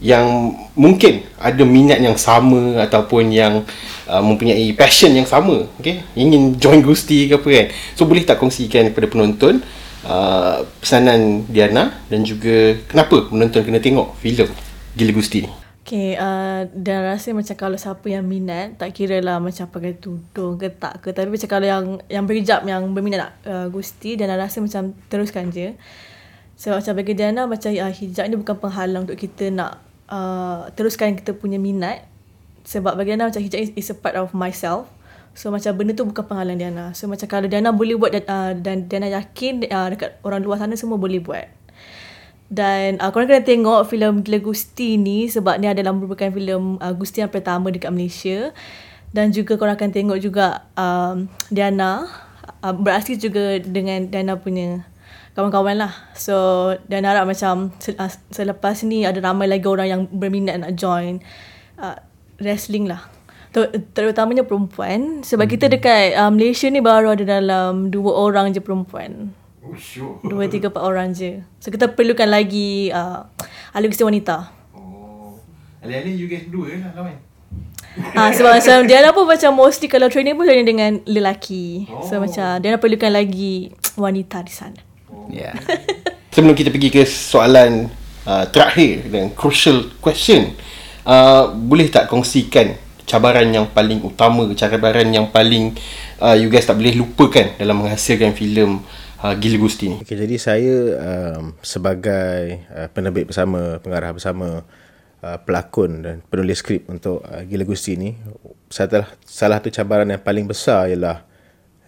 yang 0.00 0.56
mungkin 0.72 1.28
ada 1.36 1.60
minat 1.60 2.00
yang 2.00 2.16
sama 2.16 2.80
ataupun 2.80 3.28
yang 3.28 3.60
uh, 4.08 4.22
mempunyai 4.24 4.72
passion 4.72 5.12
yang 5.12 5.28
sama 5.28 5.68
okey 5.76 6.00
ingin 6.16 6.56
join 6.56 6.80
Gusti 6.80 7.28
ke 7.28 7.36
apa 7.36 7.48
kan 7.52 7.66
so 7.92 8.08
boleh 8.08 8.24
tak 8.24 8.40
kongsikan 8.40 8.88
kepada 8.90 9.06
penonton 9.12 9.60
uh, 10.08 10.64
pesanan 10.80 11.44
Diana 11.52 12.00
dan 12.08 12.24
juga 12.24 12.80
kenapa 12.88 13.28
penonton 13.28 13.60
kena 13.60 13.78
tengok 13.78 14.16
filem 14.16 14.48
Gila 14.96 15.12
Gusti 15.12 15.44
ni 15.44 15.60
Okay, 15.80 16.14
uh, 16.14 16.70
dan 16.70 17.02
rasa 17.02 17.34
macam 17.34 17.56
kalau 17.58 17.74
siapa 17.74 18.06
yang 18.06 18.22
minat, 18.22 18.78
tak 18.78 18.94
kira 18.94 19.18
lah 19.18 19.42
macam 19.42 19.66
pakai 19.66 19.98
tudung 19.98 20.54
ke 20.54 20.70
tak 20.70 21.02
ke. 21.02 21.10
Tapi 21.10 21.34
macam 21.34 21.50
kalau 21.50 21.66
yang 21.66 21.84
yang 22.06 22.30
berhijab, 22.30 22.62
yang 22.62 22.94
berminat 22.94 23.26
nak 23.26 23.32
uh, 23.42 23.66
Gusti, 23.74 24.14
dan 24.14 24.30
rasa 24.38 24.62
macam 24.62 24.94
teruskan 25.10 25.50
je. 25.50 25.74
So 26.60 26.76
macam 26.76 26.92
bagi 26.92 27.16
Diana, 27.16 27.48
macam 27.48 27.72
uh, 27.72 27.88
hijab 27.88 28.28
ni 28.28 28.36
bukan 28.36 28.52
penghalang 28.60 29.08
untuk 29.08 29.16
kita 29.16 29.48
nak 29.48 29.80
uh, 30.12 30.68
teruskan 30.76 31.16
kita 31.16 31.32
punya 31.32 31.56
minat. 31.56 32.04
Sebab 32.68 33.00
bagi 33.00 33.16
Diana 33.16 33.32
macam 33.32 33.40
hijab 33.40 33.64
is 33.64 33.88
a 33.88 33.96
part 33.96 34.20
of 34.20 34.36
myself. 34.36 34.84
So 35.32 35.48
macam 35.48 35.72
benda 35.80 35.96
tu 35.96 36.04
bukan 36.04 36.20
penghalang 36.20 36.60
Diana. 36.60 36.92
So 36.92 37.08
macam 37.08 37.32
kalau 37.32 37.48
Diana 37.48 37.72
boleh 37.72 37.96
buat 37.96 38.12
dan, 38.12 38.24
uh, 38.28 38.52
dan 38.52 38.92
Diana 38.92 39.08
yakin 39.08 39.64
uh, 39.72 39.88
dekat 39.88 40.20
orang 40.20 40.44
luar 40.44 40.60
sana 40.60 40.76
semua 40.76 41.00
boleh 41.00 41.16
buat. 41.24 41.48
Dan 42.52 43.00
uh, 43.00 43.08
korang 43.08 43.32
kena 43.32 43.40
tengok 43.40 43.88
filem 43.88 44.20
Gila 44.20 44.44
Gusti 44.44 45.00
ni 45.00 45.32
sebab 45.32 45.56
ni 45.56 45.64
adalah 45.64 45.96
merupakan 45.96 46.28
filem 46.28 46.76
uh, 46.76 46.92
Gusti 46.92 47.24
yang 47.24 47.32
pertama 47.32 47.72
dekat 47.72 47.88
Malaysia. 47.88 48.52
Dan 49.16 49.32
juga 49.32 49.56
korang 49.56 49.80
akan 49.80 49.96
tengok 49.96 50.18
juga 50.20 50.68
um, 50.76 51.24
Diana 51.48 52.04
uh, 52.60 52.74
berasal 52.76 53.16
juga 53.16 53.56
dengan 53.64 54.12
Diana 54.12 54.36
punya 54.36 54.84
kawan-kawan 55.34 55.78
lah. 55.78 55.92
So 56.16 56.34
dan 56.90 57.06
harap 57.06 57.26
macam 57.26 57.70
uh, 57.74 58.10
selepas 58.30 58.82
ni 58.86 59.06
ada 59.06 59.18
ramai 59.22 59.46
lagi 59.46 59.66
orang 59.66 59.88
yang 59.88 60.02
berminat 60.10 60.60
nak 60.60 60.74
join 60.74 61.22
uh, 61.78 61.96
wrestling 62.42 62.90
lah. 62.90 63.06
Ter- 63.50 63.82
terutamanya 63.94 64.46
perempuan 64.46 65.26
sebab 65.26 65.50
hmm. 65.50 65.54
kita 65.58 65.66
dekat 65.66 66.14
uh, 66.14 66.30
Malaysia 66.30 66.70
ni 66.70 66.78
baru 66.78 67.18
ada 67.18 67.26
dalam 67.26 67.90
dua 67.90 68.14
orang 68.14 68.54
je 68.54 68.62
perempuan. 68.62 69.34
Oh, 69.60 69.76
sure. 69.76 70.16
Dua, 70.24 70.48
tiga, 70.48 70.72
empat 70.72 70.82
orang 70.82 71.12
je. 71.12 71.44
So 71.60 71.68
kita 71.68 71.92
perlukan 71.92 72.26
lagi 72.26 72.88
uh, 72.90 73.28
ahli 73.76 73.92
kisah 73.92 74.08
wanita. 74.08 74.36
Oh. 74.72 75.36
Alih-alih 75.84 76.14
you 76.16 76.26
guys 76.26 76.48
berdua 76.48 76.80
lah 76.80 76.90
lawan. 76.96 77.16
Ah 78.14 78.30
sebab 78.30 78.56
macam 78.56 78.76
Diana 78.88 79.10
pun 79.10 79.26
macam 79.26 79.50
mostly 79.58 79.90
kalau 79.90 80.06
training 80.06 80.38
pun 80.38 80.46
training 80.46 80.68
dengan 80.68 80.92
lelaki. 81.04 81.90
Oh. 81.90 82.02
So 82.06 82.22
macam 82.22 82.62
Diana 82.62 82.78
perlukan 82.78 83.12
lagi 83.12 83.74
wanita 83.98 84.46
di 84.46 84.54
sana. 84.54 84.89
Yeah. 85.30 85.54
Sebelum 86.34 86.54
kita 86.54 86.70
pergi 86.70 86.90
ke 86.94 87.02
soalan 87.06 87.90
uh, 88.26 88.46
terakhir 88.50 89.10
dan 89.10 89.34
crucial 89.34 89.90
question, 89.98 90.54
uh, 91.06 91.50
boleh 91.50 91.90
tak 91.90 92.06
kongsikan 92.06 92.78
cabaran 93.10 93.50
yang 93.50 93.66
paling 93.74 93.98
utama, 94.06 94.46
cabaran 94.54 95.10
yang 95.10 95.34
paling 95.34 95.74
uh, 96.22 96.38
you 96.38 96.46
guys 96.46 96.62
tak 96.62 96.78
boleh 96.78 96.94
lupakan 96.94 97.58
dalam 97.58 97.82
menghasilkan 97.82 98.30
filem 98.38 98.78
uh, 99.18 99.34
Gila 99.34 99.58
Gusti 99.58 99.90
ni? 99.90 99.98
Okay, 100.06 100.14
jadi 100.14 100.36
saya 100.38 100.76
um, 101.02 101.58
sebagai 101.58 102.62
uh, 102.70 102.86
penerbit 102.94 103.26
bersama, 103.26 103.82
pengarah 103.82 104.14
bersama, 104.14 104.62
uh, 105.26 105.38
pelakon 105.42 106.06
dan 106.06 106.16
penulis 106.22 106.62
skrip 106.62 106.86
untuk 106.86 107.26
uh, 107.26 107.42
Gila 107.42 107.66
Gusti 107.66 107.98
ni, 107.98 108.14
salah, 108.70 109.10
salah 109.26 109.58
satu 109.58 109.74
cabaran 109.74 110.06
yang 110.06 110.22
paling 110.22 110.46
besar 110.46 110.86
ialah 110.86 111.26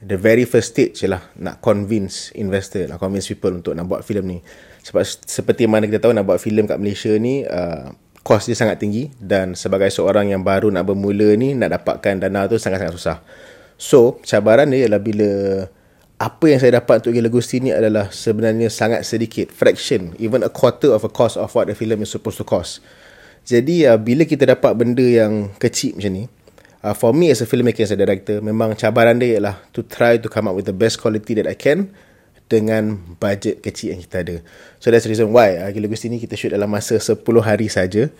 the 0.02 0.18
very 0.18 0.42
first 0.42 0.74
stage 0.74 1.06
ialah 1.06 1.22
nak 1.38 1.62
convince 1.62 2.34
investor, 2.34 2.90
nak 2.90 2.98
convince 2.98 3.30
people 3.30 3.54
untuk 3.54 3.78
nak 3.78 3.86
buat 3.86 4.02
filem 4.02 4.26
ni. 4.26 4.38
Sebab 4.82 5.06
seperti 5.06 5.70
mana 5.70 5.86
kita 5.86 6.02
tahu 6.02 6.12
nak 6.12 6.26
buat 6.26 6.42
filem 6.42 6.66
kat 6.66 6.76
Malaysia 6.82 7.14
ni, 7.14 7.46
uh, 7.46 7.94
kos 8.26 8.50
dia 8.50 8.58
sangat 8.58 8.82
tinggi 8.82 9.14
dan 9.22 9.54
sebagai 9.54 9.94
seorang 9.94 10.34
yang 10.34 10.42
baru 10.42 10.74
nak 10.74 10.90
bermula 10.90 11.38
ni, 11.38 11.54
nak 11.54 11.78
dapatkan 11.78 12.18
dana 12.18 12.50
tu 12.50 12.58
sangat-sangat 12.58 12.94
susah. 12.98 13.18
So, 13.78 14.18
cabaran 14.26 14.74
dia 14.74 14.90
ialah 14.90 15.00
bila 15.02 15.30
apa 16.22 16.44
yang 16.46 16.62
saya 16.62 16.78
dapat 16.78 17.02
untuk 17.02 17.18
Gila 17.18 17.30
Gusti 17.30 17.58
ni 17.58 17.74
adalah 17.74 18.14
sebenarnya 18.14 18.70
sangat 18.70 19.02
sedikit 19.02 19.50
fraction 19.50 20.14
even 20.22 20.46
a 20.46 20.50
quarter 20.50 20.94
of 20.94 21.02
a 21.02 21.10
cost 21.10 21.34
of 21.34 21.50
what 21.50 21.66
the 21.66 21.74
film 21.74 21.98
is 21.98 22.14
supposed 22.14 22.38
to 22.38 22.46
cost 22.46 22.78
jadi 23.42 23.90
uh, 23.90 23.98
bila 23.98 24.22
kita 24.22 24.46
dapat 24.46 24.70
benda 24.78 25.02
yang 25.02 25.50
kecil 25.58 25.98
macam 25.98 26.14
ni 26.14 26.24
uh, 26.82 26.94
for 26.94 27.14
me 27.14 27.30
as 27.30 27.40
a 27.40 27.46
filmmaker 27.46 27.86
as 27.86 27.94
a 27.94 27.98
director 27.98 28.42
memang 28.42 28.74
cabaran 28.74 29.16
dia 29.16 29.38
ialah 29.38 29.56
to 29.70 29.86
try 29.86 30.18
to 30.18 30.26
come 30.26 30.50
up 30.50 30.54
with 30.58 30.66
the 30.66 30.74
best 30.74 30.98
quality 30.98 31.38
that 31.38 31.46
I 31.46 31.54
can 31.54 31.94
dengan 32.52 33.00
budget 33.16 33.64
kecil 33.64 33.96
yang 33.96 34.04
kita 34.04 34.16
ada. 34.20 34.36
So 34.76 34.92
that's 34.92 35.08
the 35.08 35.12
reason 35.16 35.32
why 35.32 35.56
uh, 35.56 35.72
Gila 35.72 35.88
Gusti 35.88 36.12
ni 36.12 36.20
kita 36.20 36.36
shoot 36.36 36.52
dalam 36.52 36.68
masa 36.68 37.00
10 37.00 37.16
hari 37.40 37.72
saja. 37.72 38.12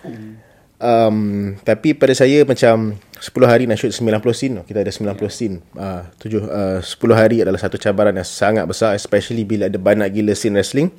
Um, 0.83 1.53
tapi 1.61 1.93
pada 1.93 2.17
saya 2.17 2.41
macam 2.43 2.97
10 2.97 3.29
hari 3.45 3.69
nak 3.69 3.77
shoot 3.77 3.93
90 3.93 4.09
scene 4.33 4.57
kita 4.65 4.81
ada 4.81 4.89
90 4.89 5.29
scene. 5.29 5.61
Uh, 5.77 6.09
7, 6.17 6.49
uh, 6.49 6.79
10 6.81 7.13
hari 7.13 7.45
adalah 7.45 7.61
satu 7.61 7.77
cabaran 7.77 8.17
yang 8.17 8.25
sangat 8.25 8.65
besar 8.65 8.97
especially 8.97 9.45
bila 9.45 9.69
ada 9.69 9.77
banyak 9.77 10.09
gila 10.09 10.33
scene 10.33 10.57
wrestling 10.57 10.89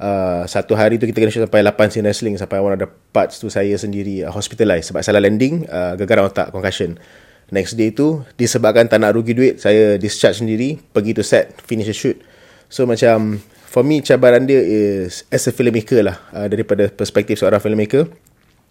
uh, 0.00 0.44
satu 0.44 0.76
hari 0.76 1.00
tu 1.00 1.08
kita 1.08 1.22
kena 1.22 1.32
shoot 1.32 1.44
sampai 1.44 1.64
8 1.64 1.92
scene 1.92 2.06
wrestling 2.06 2.34
sampai 2.36 2.60
one 2.60 2.74
of 2.76 2.80
the 2.80 2.88
parts 3.12 3.40
tu 3.40 3.48
saya 3.48 3.76
sendiri 3.76 4.24
uh, 4.24 4.32
hospitalized 4.32 4.92
sebab 4.92 5.00
salah 5.04 5.22
landing 5.22 5.64
uh, 5.68 5.96
gegaran 5.96 6.28
otak 6.28 6.52
concussion. 6.52 7.00
Next 7.46 7.78
day 7.78 7.94
tu 7.94 8.26
disebabkan 8.34 8.90
tak 8.90 9.06
nak 9.06 9.14
rugi 9.14 9.30
duit 9.30 9.62
saya 9.62 9.94
discharge 9.96 10.42
sendiri 10.42 10.82
pergi 10.90 11.14
to 11.14 11.22
set 11.22 11.54
finish 11.62 11.86
the 11.86 11.94
shoot. 11.94 12.18
So 12.66 12.84
macam 12.84 13.38
for 13.70 13.86
me 13.86 14.02
cabaran 14.02 14.50
dia 14.50 14.58
is 14.58 15.22
as 15.30 15.46
a 15.46 15.52
filmmaker 15.54 16.02
lah 16.02 16.18
uh, 16.34 16.50
daripada 16.50 16.90
perspektif 16.90 17.38
seorang 17.38 17.62
filmmaker. 17.62 18.10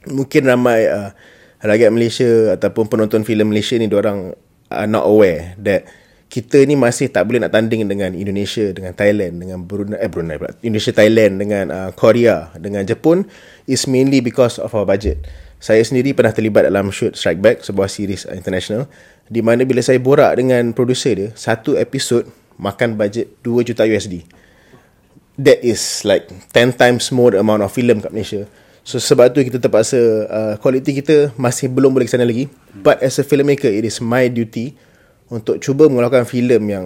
Mungkin 0.05 0.43
ramai 0.45 0.91
uh, 0.91 1.15
rakyat 1.63 1.89
Malaysia 1.89 2.53
ataupun 2.53 2.91
penonton 2.91 3.23
filem 3.23 3.47
Malaysia 3.47 3.79
ni 3.79 3.87
orang 3.89 4.35
are 4.67 4.89
not 4.89 5.07
aware 5.07 5.55
that 5.61 5.87
kita 6.35 6.67
ni 6.67 6.75
masih 6.75 7.07
tak 7.07 7.31
boleh 7.31 7.39
nak 7.39 7.55
tanding 7.55 7.87
dengan 7.87 8.11
Indonesia, 8.11 8.67
dengan 8.75 8.91
Thailand, 8.91 9.39
dengan 9.39 9.63
Brunei, 9.63 10.03
eh 10.03 10.11
Brunei 10.11 10.35
pula. 10.35 10.51
Indonesia, 10.59 10.91
Thailand, 10.91 11.39
dengan 11.39 11.65
uh, 11.71 11.91
Korea, 11.95 12.51
dengan 12.59 12.83
Jepun 12.83 13.23
is 13.71 13.87
mainly 13.87 14.19
because 14.19 14.59
of 14.59 14.75
our 14.75 14.83
budget. 14.83 15.23
Saya 15.63 15.79
sendiri 15.79 16.11
pernah 16.11 16.35
terlibat 16.35 16.67
dalam 16.67 16.91
shoot 16.91 17.15
Strike 17.15 17.39
Back, 17.39 17.63
sebuah 17.63 17.87
series 17.87 18.27
international, 18.27 18.91
di 19.31 19.39
mana 19.39 19.63
bila 19.63 19.79
saya 19.79 19.95
borak 19.95 20.35
dengan 20.35 20.75
producer 20.75 21.15
dia, 21.15 21.29
satu 21.39 21.79
episod 21.79 22.27
makan 22.59 22.99
budget 22.99 23.31
2 23.39 23.71
juta 23.71 23.87
USD. 23.87 24.27
That 25.39 25.63
is 25.63 26.03
like 26.03 26.27
10 26.51 26.75
times 26.75 27.15
more 27.15 27.31
the 27.31 27.39
amount 27.39 27.63
of 27.63 27.71
film 27.71 28.03
kat 28.03 28.11
Malaysia. 28.11 28.43
So 28.83 28.99
sebab 28.99 29.31
tu 29.31 29.39
kita 29.39 29.63
terpaksa 29.63 29.99
uh, 30.27 30.53
quality 30.59 30.99
kita 30.99 31.31
masih 31.39 31.71
belum 31.71 31.95
boleh 31.95 32.03
ke 32.03 32.11
sana 32.11 32.27
lagi. 32.27 32.51
But 32.75 32.99
as 32.99 33.15
a 33.19 33.23
filmmaker, 33.23 33.71
it 33.71 33.87
is 33.87 34.03
my 34.03 34.27
duty 34.27 34.75
untuk 35.29 35.57
cuba 35.61 35.89
mengeluarkan 35.89 36.25
filem 36.27 36.63
yang 36.69 36.85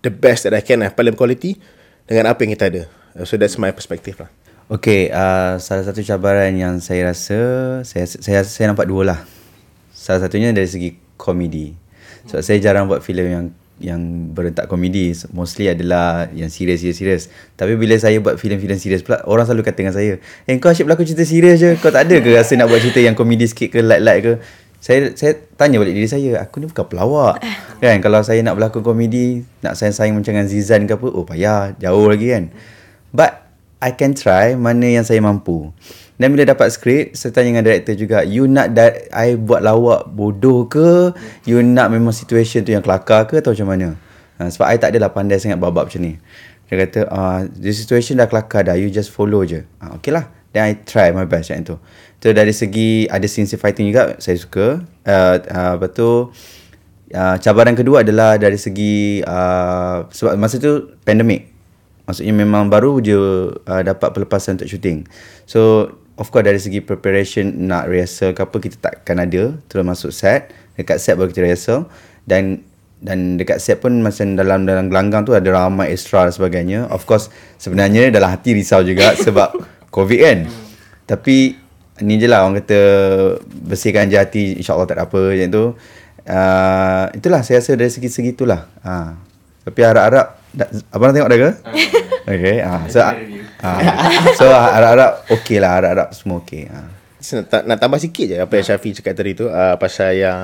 the 0.00 0.12
best 0.12 0.46
that 0.46 0.54
I 0.56 0.62
can 0.64 0.80
lah, 0.80 0.92
paling 0.92 1.18
quality 1.18 1.58
dengan 2.06 2.32
apa 2.32 2.46
yang 2.46 2.54
kita 2.56 2.66
ada. 2.70 2.82
Uh, 3.16 3.24
So 3.24 3.40
that's 3.40 3.56
my 3.60 3.72
perspective 3.72 4.16
lah. 4.20 4.30
Okay, 4.66 5.14
uh, 5.14 5.62
salah 5.62 5.86
satu 5.86 6.02
cabaran 6.02 6.50
yang 6.58 6.82
saya 6.82 7.14
rasa 7.14 7.38
saya 7.86 8.04
saya 8.06 8.42
saya 8.42 8.66
nampak 8.74 8.90
dua 8.90 9.02
lah. 9.14 9.20
Salah 9.94 10.26
satunya 10.26 10.50
dari 10.50 10.66
segi 10.66 10.90
komedi. 11.14 11.70
Sebab 12.26 12.42
saya 12.42 12.58
jarang 12.58 12.90
buat 12.90 12.98
filem 12.98 13.26
yang 13.30 13.44
yang 13.76 14.32
berentak 14.32 14.72
komedi 14.72 15.12
mostly 15.36 15.68
adalah 15.68 16.32
yang 16.32 16.48
serius 16.48 16.80
serius 16.80 16.96
serius 16.96 17.22
tapi 17.60 17.76
bila 17.76 17.92
saya 18.00 18.16
buat 18.24 18.40
filem-filem 18.40 18.80
serius 18.80 19.04
pula 19.04 19.20
orang 19.28 19.44
selalu 19.44 19.68
kata 19.68 19.78
dengan 19.84 19.92
saya 19.92 20.16
eh 20.48 20.56
kau 20.56 20.72
asyik 20.72 20.88
berlakon 20.88 21.04
cerita 21.04 21.28
serius 21.28 21.60
je 21.60 21.76
kau 21.76 21.92
tak 21.92 22.08
ada 22.08 22.16
ke 22.24 22.32
rasa 22.32 22.56
nak 22.56 22.72
buat 22.72 22.80
cerita 22.80 23.04
yang 23.04 23.12
komedi 23.12 23.44
sikit 23.44 23.76
ke 23.76 23.84
light-light 23.84 24.20
ke 24.24 24.32
saya 24.80 25.12
saya 25.18 25.34
tanya 25.58 25.82
balik 25.82 25.96
diri 25.96 26.08
saya 26.08 26.38
aku 26.38 26.62
ni 26.62 26.70
bukan 26.70 26.86
pelawak. 26.86 27.42
Kan 27.82 27.98
kalau 28.00 28.20
saya 28.22 28.40
nak 28.44 28.56
berlakon 28.56 28.84
komedi 28.86 29.42
nak 29.60 29.74
sayang-sayang 29.74 30.14
macam 30.14 30.32
dengan 30.36 30.46
Zizan 30.46 30.86
ke 30.86 30.94
apa 30.94 31.06
oh 31.10 31.24
payah 31.26 31.74
jauh 31.80 32.06
lagi 32.06 32.32
kan. 32.32 32.44
But 33.10 33.46
I 33.80 33.92
can 33.92 34.16
try 34.16 34.56
mana 34.56 34.88
yang 34.88 35.04
saya 35.04 35.20
mampu. 35.20 35.72
Dan 36.16 36.32
bila 36.32 36.48
dapat 36.48 36.72
skrip 36.72 37.12
Saya 37.12 37.28
tanya 37.36 37.52
dengan 37.52 37.64
director 37.68 37.92
juga 37.92 38.24
You 38.24 38.48
nak 38.48 38.72
da- 38.72 39.04
I 39.12 39.36
buat 39.36 39.60
lawak 39.60 40.08
bodoh 40.08 40.64
ke? 40.64 41.12
You 41.44 41.60
nak 41.60 41.92
memang 41.92 42.16
situation 42.16 42.64
tu 42.64 42.72
yang 42.72 42.80
kelakar 42.80 43.28
ke 43.28 43.44
Atau 43.44 43.52
macam 43.52 43.68
mana? 43.76 43.88
Ha, 44.40 44.48
Sebab 44.48 44.64
I 44.64 44.80
tak 44.80 44.96
adalah 44.96 45.12
pandai 45.12 45.36
sangat 45.36 45.60
babak 45.60 45.92
macam 45.92 46.00
ni. 46.00 46.16
Dia 46.72 46.88
kata 46.88 47.00
uh, 47.12 47.40
The 47.52 47.68
situation 47.72 48.16
dah 48.16 48.28
kelakar 48.32 48.64
dah 48.64 48.80
You 48.80 48.88
just 48.88 49.12
follow 49.12 49.44
je. 49.44 49.68
Ha, 49.84 50.00
Okay 50.00 50.08
lah 50.08 50.32
Then 50.56 50.64
I 50.64 50.80
try 50.88 51.12
my 51.12 51.28
best 51.28 51.52
macam 51.52 51.68
tu 51.68 51.76
So 52.24 52.32
dari 52.32 52.56
segi 52.56 53.04
Ada 53.12 53.28
scene 53.28 53.44
fighting 53.44 53.92
juga 53.92 54.16
Saya 54.16 54.40
suka 54.40 54.80
uh, 55.04 55.36
uh, 55.36 55.72
Lepas 55.76 55.90
tu 55.92 56.32
uh, 57.12 57.36
Cabaran 57.36 57.76
kedua 57.76 58.00
adalah 58.00 58.40
Dari 58.40 58.56
segi 58.56 59.20
uh, 59.20 60.08
Sebab 60.08 60.32
masa 60.40 60.56
tu 60.56 60.96
Pandemic 61.04 61.56
Maksudnya 62.06 62.34
memang 62.38 62.70
baru 62.70 63.02
je 63.02 63.18
uh, 63.50 63.82
dapat 63.82 64.14
pelepasan 64.14 64.56
untuk 64.56 64.70
shooting. 64.70 65.02
So, 65.42 65.90
of 66.14 66.30
course 66.30 66.46
dari 66.46 66.62
segi 66.62 66.78
preparation 66.78 67.66
nak 67.66 67.90
rehearsal 67.90 68.30
ke 68.32 68.40
apa 68.46 68.56
kita 68.62 68.76
takkan 68.78 69.18
ada 69.18 69.58
terus 69.66 69.82
masuk 69.82 70.14
set. 70.14 70.54
Dekat 70.78 71.02
set 71.02 71.18
baru 71.18 71.34
kita 71.34 71.42
rehearsal 71.42 71.90
dan 72.22 72.62
dan 73.02 73.36
dekat 73.36 73.58
set 73.58 73.82
pun 73.82 74.00
macam 74.00 74.38
dalam 74.38 74.64
dalam 74.64 74.88
gelanggang 74.88 75.26
tu 75.26 75.34
ada 75.34 75.50
ramai 75.50 75.90
extra 75.90 76.30
dan 76.30 76.32
sebagainya. 76.32 76.86
Of 76.94 77.10
course 77.10 77.26
sebenarnya 77.58 78.14
dalam 78.14 78.30
hati 78.30 78.54
risau 78.54 78.86
juga 78.86 79.12
sebab 79.26 79.58
COVID 79.90 80.18
kan. 80.20 80.38
Tapi 81.06 81.56
ni 82.02 82.14
je 82.20 82.28
lah 82.28 82.44
orang 82.44 82.60
kata 82.60 82.80
bersihkan 83.66 84.12
je 84.12 84.16
hati 84.20 84.44
insyaAllah 84.60 84.88
tak 84.88 85.00
ada 85.00 85.04
apa 85.08 85.20
macam 85.32 85.48
tu. 85.48 85.64
Uh, 86.26 87.04
itulah 87.14 87.40
saya 87.46 87.62
rasa 87.62 87.78
dari 87.78 87.90
segi-segi 87.92 88.34
itulah. 88.34 88.66
Ha. 88.82 89.14
Tapi 89.66 89.80
harap-harap 89.82 90.46
Abang 90.88 91.12
nak 91.12 91.14
tengok 91.20 91.30
dah 91.30 91.38
ke? 91.38 91.50
Okay 92.26 92.56
ah, 92.64 92.82
So 92.88 92.98
ah, 93.04 93.12
So 94.38 94.48
harap-harap 94.48 95.28
Okay 95.28 95.58
lah 95.60 95.78
Harap-harap 95.78 96.08
semua 96.16 96.40
okay 96.40 96.64
ah. 96.70 96.86
So, 97.16 97.42
nak, 97.42 97.66
nak 97.66 97.78
tambah 97.82 97.98
sikit 97.98 98.26
je 98.30 98.36
apa 98.38 98.54
yang 98.54 98.66
Syafi 98.70 98.94
cakap 98.94 99.18
tadi 99.18 99.34
tu 99.34 99.50
uh, 99.50 99.74
pasal 99.82 100.14
yang 100.14 100.38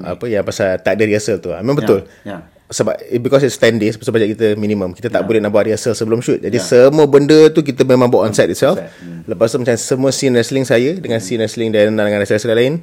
apa 0.00 0.24
yang 0.32 0.40
pasal 0.40 0.80
tak 0.80 0.96
ada 0.96 1.04
rehearsal 1.04 1.44
tu. 1.44 1.52
Memang 1.52 1.76
betul. 1.76 2.08
ya. 2.24 2.40
Sebab 2.72 2.96
eh, 3.04 3.20
because 3.20 3.44
it's 3.44 3.60
10 3.60 3.76
days 3.76 4.00
sebab 4.00 4.16
kita 4.24 4.56
minimum. 4.56 4.96
Kita 4.96 5.12
tak 5.12 5.28
boleh 5.28 5.44
nak 5.44 5.52
buat 5.52 5.68
rehearsal 5.68 5.92
sebelum 5.92 6.24
shoot. 6.24 6.40
Jadi 6.40 6.56
semua 6.56 7.04
benda 7.04 7.52
tu 7.52 7.60
kita 7.60 7.84
memang 7.84 8.08
buat 8.08 8.24
on 8.24 8.32
set 8.32 8.48
itself. 8.48 8.80
Lepas 9.28 9.52
tu 9.52 9.60
macam 9.60 9.76
semua 9.76 10.10
scene 10.10 10.32
wrestling 10.32 10.64
saya 10.64 10.96
dengan 10.96 11.20
scene 11.20 11.44
wrestling 11.44 11.70
dan 11.70 11.92
dengan 11.92 12.18
wrestler 12.24 12.56
lain 12.56 12.82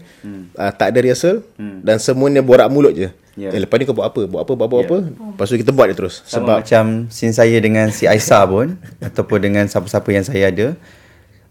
uh, 0.56 0.72
tak 0.72 0.94
ada 0.94 1.00
rehearsal 1.02 1.42
dan 1.58 1.98
semuanya 1.98 2.46
borak 2.46 2.70
mulut 2.70 2.94
je. 2.94 3.10
Ya. 3.40 3.56
Eh, 3.56 3.62
lepas 3.64 3.80
ni 3.80 3.88
kau 3.88 3.96
buat 3.96 4.12
apa? 4.12 4.28
Buat 4.28 4.42
apa? 4.44 4.52
Buat 4.52 4.68
apa? 4.68 4.76
Buat 4.76 4.84
apa? 4.84 4.98
Lepas 5.32 5.46
tu 5.48 5.56
kita 5.56 5.72
buat 5.72 5.88
dia 5.88 5.96
terus. 5.96 6.28
Sebab 6.28 6.44
Sebab 6.44 6.58
macam 6.60 6.86
Scene 7.08 7.32
saya 7.32 7.56
dengan 7.64 7.88
si 7.88 8.04
Aisyah 8.04 8.44
pun 8.52 8.76
Ataupun 9.00 9.40
dengan 9.40 9.64
siapa-siapa 9.64 10.10
yang 10.12 10.26
saya 10.28 10.52
ada 10.52 10.68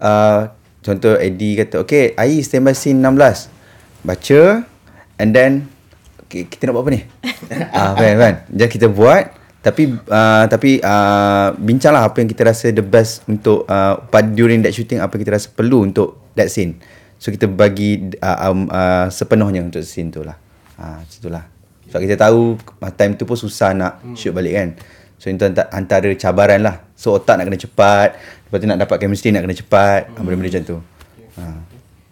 uh, 0.04 0.52
Contoh 0.84 1.16
Eddie 1.16 1.56
kata 1.64 1.80
Okay 1.88 2.12
Ai 2.20 2.44
stand 2.44 2.68
by 2.68 2.76
scene 2.76 3.00
16 3.00 3.48
Baca 4.04 4.42
And 5.16 5.30
then 5.32 5.72
Kita 6.28 6.68
nak 6.68 6.72
buat 6.76 6.84
apa 6.84 6.90
ni 6.92 7.02
ah, 7.76 7.92
kan, 7.96 8.14
kan? 8.20 8.34
Jadi 8.52 8.70
kita 8.76 8.86
buat 8.92 9.34
Tapi 9.58 9.90
uh, 9.90 10.44
tapi 10.46 10.78
uh, 10.78 11.50
bincanglah 11.58 12.06
apa 12.06 12.22
yang 12.22 12.30
kita 12.30 12.46
rasa 12.46 12.70
the 12.70 12.84
best 12.84 13.26
untuk 13.26 13.66
uh, 13.66 13.98
pada 14.06 14.30
during 14.30 14.62
that 14.62 14.70
shooting 14.70 15.02
apa 15.02 15.10
yang 15.18 15.22
kita 15.26 15.34
rasa 15.34 15.48
perlu 15.50 15.82
untuk 15.82 16.30
that 16.38 16.46
scene. 16.46 16.78
So 17.18 17.34
kita 17.34 17.50
bagi 17.50 18.14
uh, 18.22 18.38
um, 18.48 18.70
uh, 18.70 19.10
sepenuhnya 19.10 19.66
untuk 19.66 19.82
scene 19.82 20.14
tu 20.14 20.22
lah. 20.22 20.38
Macam 20.78 21.18
tu 21.18 21.26
lah. 21.26 21.42
Sebab 21.90 22.00
kita 22.04 22.14
tahu 22.20 22.54
uh, 22.54 22.92
time 22.94 23.18
tu 23.18 23.24
pun 23.24 23.34
susah 23.34 23.74
nak 23.74 23.92
hmm. 24.04 24.14
shoot 24.14 24.30
balik 24.30 24.54
kan. 24.54 24.68
So 25.18 25.32
itu 25.32 25.42
anta- 25.42 25.68
antara 25.74 26.08
cabaran 26.14 26.60
lah. 26.62 26.84
So 26.94 27.18
otak 27.18 27.40
nak 27.40 27.50
kena 27.50 27.58
cepat. 27.58 28.08
Lepas 28.46 28.56
tu 28.62 28.66
nak 28.70 28.78
dapat 28.78 28.96
chemistry 29.02 29.34
nak 29.34 29.42
kena 29.42 29.56
cepat. 29.56 30.14
Hmm. 30.14 30.22
Benda-benda 30.22 30.48
macam 30.54 30.62
tu. 30.62 30.76
Ha. 31.40 31.42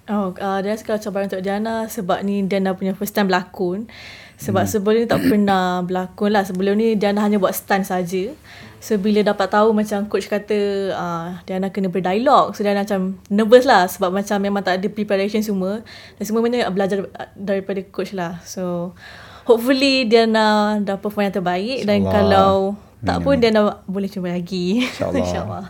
Oh, 0.07 0.31
uh, 0.39 0.59
dia 0.63 0.79
sekarang 0.79 1.03
cabaran 1.03 1.27
untuk 1.27 1.43
Diana 1.43 1.91
sebab 1.91 2.23
ni 2.23 2.47
Diana 2.47 2.79
punya 2.79 2.95
first 2.95 3.11
time 3.11 3.27
berlakon. 3.27 3.91
Sebab 4.39 4.63
hmm. 4.63 4.71
sebelum 4.71 4.99
ni 5.03 5.07
tak 5.11 5.21
pernah 5.27 5.83
berlakon 5.83 6.31
lah. 6.31 6.47
Sebelum 6.47 6.79
ni 6.79 6.95
Diana 6.95 7.27
hanya 7.27 7.43
buat 7.43 7.51
stunt 7.51 7.83
saja. 7.83 8.31
So 8.79 8.95
bila 9.03 9.27
dapat 9.27 9.51
tahu 9.51 9.75
macam 9.75 10.07
coach 10.07 10.31
kata 10.31 10.59
uh, 10.95 11.27
Diana 11.43 11.75
kena 11.75 11.91
berdialog. 11.91 12.55
So 12.55 12.63
Diana 12.63 12.87
macam 12.87 13.19
nervous 13.27 13.67
lah 13.67 13.91
sebab 13.91 14.15
macam 14.15 14.39
memang 14.39 14.63
tak 14.63 14.79
ada 14.79 14.87
preparation 14.87 15.43
semua. 15.43 15.83
Dan 16.21 16.23
semua 16.23 16.39
benda 16.39 16.71
belajar 16.71 17.11
daripada 17.35 17.83
coach 17.91 18.15
lah. 18.15 18.39
So 18.47 18.95
hopefully 19.43 20.07
Diana 20.07 20.79
dah 20.87 21.03
perform 21.03 21.35
yang 21.35 21.35
terbaik. 21.35 21.83
Dan 21.83 22.07
kalau 22.07 22.79
tak 23.07 23.19
pun 23.23 23.35
Diana 23.39 23.81
boleh 23.87 24.11
cuba 24.11 24.35
lagi. 24.35 24.83
InsyaAllah. 24.83 25.15
InsyaAllah. 25.23 25.65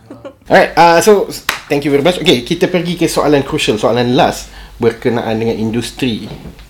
Alright, 0.49 0.71
uh, 0.73 0.97
so 0.99 1.29
thank 1.69 1.85
you 1.85 1.91
very 1.93 2.01
much. 2.01 2.17
Okay, 2.17 2.41
kita 2.41 2.65
pergi 2.65 2.97
ke 2.97 3.05
soalan 3.05 3.45
crucial, 3.45 3.77
soalan 3.77 4.17
last 4.17 4.49
berkenaan 4.81 5.37
dengan 5.37 5.57
industri 5.57 6.25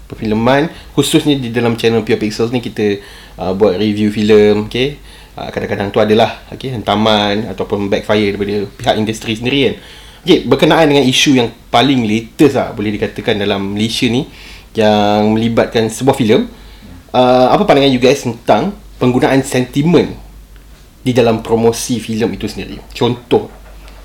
perfilman 0.08 0.72
khususnya 0.96 1.36
di 1.36 1.52
dalam 1.52 1.76
channel 1.76 2.02
Pure 2.02 2.24
Pixels 2.24 2.56
ni 2.56 2.64
kita 2.64 3.04
uh, 3.38 3.52
buat 3.52 3.76
review 3.76 4.10
filem, 4.10 4.68
okay. 4.68 5.00
Uh, 5.38 5.54
kadang-kadang 5.54 5.94
tu 5.94 6.02
adalah 6.02 6.50
okay, 6.50 6.74
hentaman 6.74 7.46
ataupun 7.54 7.94
backfire 7.94 8.34
daripada 8.34 8.66
pihak 8.74 8.96
industri 8.98 9.38
sendiri 9.38 9.60
kan. 9.70 9.76
Okay, 10.26 10.44
berkenaan 10.44 10.90
dengan 10.90 11.06
isu 11.06 11.38
yang 11.38 11.54
paling 11.70 12.04
latest 12.04 12.58
lah 12.58 12.74
boleh 12.74 12.90
dikatakan 12.98 13.38
dalam 13.38 13.78
Malaysia 13.78 14.10
ni 14.10 14.26
yang 14.74 15.38
melibatkan 15.38 15.88
sebuah 15.94 16.18
filem. 16.18 16.50
Uh, 17.14 17.54
apa 17.54 17.64
pandangan 17.64 17.94
you 17.94 18.02
guys 18.02 18.26
tentang 18.26 18.74
penggunaan 18.98 19.46
sentimen 19.46 20.27
di 21.08 21.16
dalam 21.16 21.40
promosi 21.40 22.04
filem 22.04 22.36
itu 22.36 22.52
sendiri? 22.52 22.76
Contoh, 22.92 23.48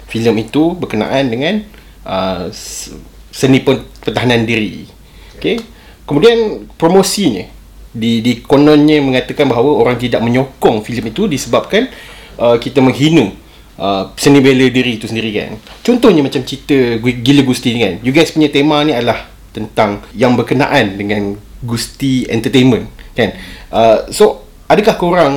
filem 0.07 0.47
itu 0.47 0.79
berkenaan 0.79 1.27
dengan 1.27 1.67
uh, 2.07 2.47
seni 3.35 3.59
pertahanan 3.67 4.47
diri. 4.47 4.87
Okay. 5.35 5.59
Kemudian 6.07 6.71
promosinya 6.79 7.43
di 7.91 8.23
di 8.23 8.39
kononnya 8.41 9.03
mengatakan 9.03 9.51
bahawa 9.51 9.83
orang 9.83 9.99
tidak 9.99 10.23
menyokong 10.23 10.87
filem 10.87 11.11
itu 11.11 11.27
disebabkan 11.27 11.91
uh, 12.39 12.57
kita 12.57 12.79
menghina 12.79 13.35
uh, 13.83 14.15
seni 14.15 14.39
bela 14.39 14.71
diri 14.71 15.03
itu 15.03 15.11
sendiri 15.11 15.35
kan. 15.35 15.59
Contohnya 15.83 16.23
macam 16.23 16.47
cerita 16.47 17.03
Gila 17.03 17.43
Gusti 17.43 17.75
ni 17.75 17.81
kan. 17.83 17.95
You 18.07 18.15
guys 18.15 18.31
punya 18.31 18.49
tema 18.49 18.87
ni 18.87 18.95
adalah 18.95 19.27
tentang 19.51 20.07
yang 20.15 20.39
berkenaan 20.39 20.97
dengan 20.97 21.37
Gusti 21.63 22.31
Entertainment 22.31 22.87
kan. 23.13 23.35
Uh, 23.69 24.09
so 24.15 24.47
adakah 24.71 24.97
korang 24.97 25.33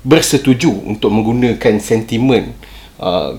bersetuju 0.00 0.72
untuk 0.88 1.12
menggunakan 1.12 1.76
sentimen 1.76 2.56
uh, 2.96 3.36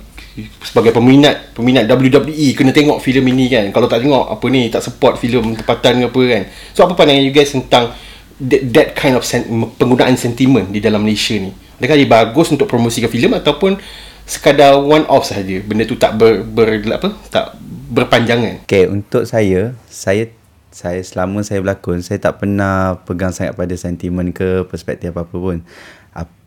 sebagai 0.63 0.95
peminat 0.95 1.51
peminat 1.51 1.89
WWE 1.91 2.55
kena 2.55 2.71
tengok 2.71 3.03
filem 3.03 3.25
ini 3.35 3.51
kan? 3.51 3.65
Kalau 3.75 3.87
tak 3.91 4.05
tengok 4.05 4.31
apa 4.31 4.45
ni 4.47 4.71
tak 4.71 4.85
support 4.85 5.19
filem 5.19 5.57
tempatan 5.57 6.01
ke 6.01 6.05
apa 6.07 6.21
kan? 6.31 6.43
So 6.71 6.87
apa 6.87 6.93
pandangan 6.95 7.23
you 7.23 7.35
guys 7.35 7.51
tentang 7.51 7.91
that, 8.39 8.61
that 8.71 8.87
kind 8.95 9.19
of 9.19 9.27
sen- 9.27 9.47
penggunaan 9.75 10.15
sentimen 10.15 10.71
di 10.71 10.79
dalam 10.79 11.03
Malaysia 11.03 11.35
ni? 11.35 11.51
Adakah 11.81 11.97
dia 11.97 12.09
bagus 12.09 12.47
untuk 12.53 12.69
promosikan 12.69 13.09
filem 13.09 13.33
ataupun 13.35 13.75
sekadar 14.23 14.79
one 14.79 15.03
off 15.11 15.27
sahaja? 15.27 15.59
Benda 15.65 15.83
tu 15.83 15.97
tak 15.97 16.15
ber, 16.15 16.45
ber 16.45 16.79
apa 16.93 17.11
tak 17.27 17.57
berpanjangan? 17.91 18.63
Okay, 18.63 18.87
untuk 18.87 19.27
saya, 19.27 19.75
saya 19.89 20.31
saya 20.71 21.03
selama 21.03 21.43
saya 21.43 21.59
berlakon, 21.59 21.99
saya 21.99 22.15
tak 22.23 22.39
pernah 22.39 23.03
pegang 23.03 23.35
sangat 23.35 23.59
pada 23.59 23.75
sentimen 23.75 24.31
ke 24.31 24.63
perspektif 24.71 25.11
apa-apa 25.11 25.35
pun. 25.35 25.57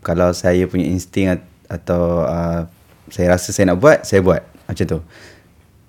Kalau 0.05 0.37
saya 0.37 0.69
punya 0.69 0.85
insting 0.85 1.33
at- 1.33 1.49
atau 1.65 2.29
uh, 2.29 2.69
saya 3.09 3.33
rasa 3.33 3.57
saya 3.57 3.73
nak 3.73 3.81
buat, 3.81 4.05
saya 4.05 4.21
buat. 4.21 4.45
Macam 4.69 4.85
tu. 4.85 5.01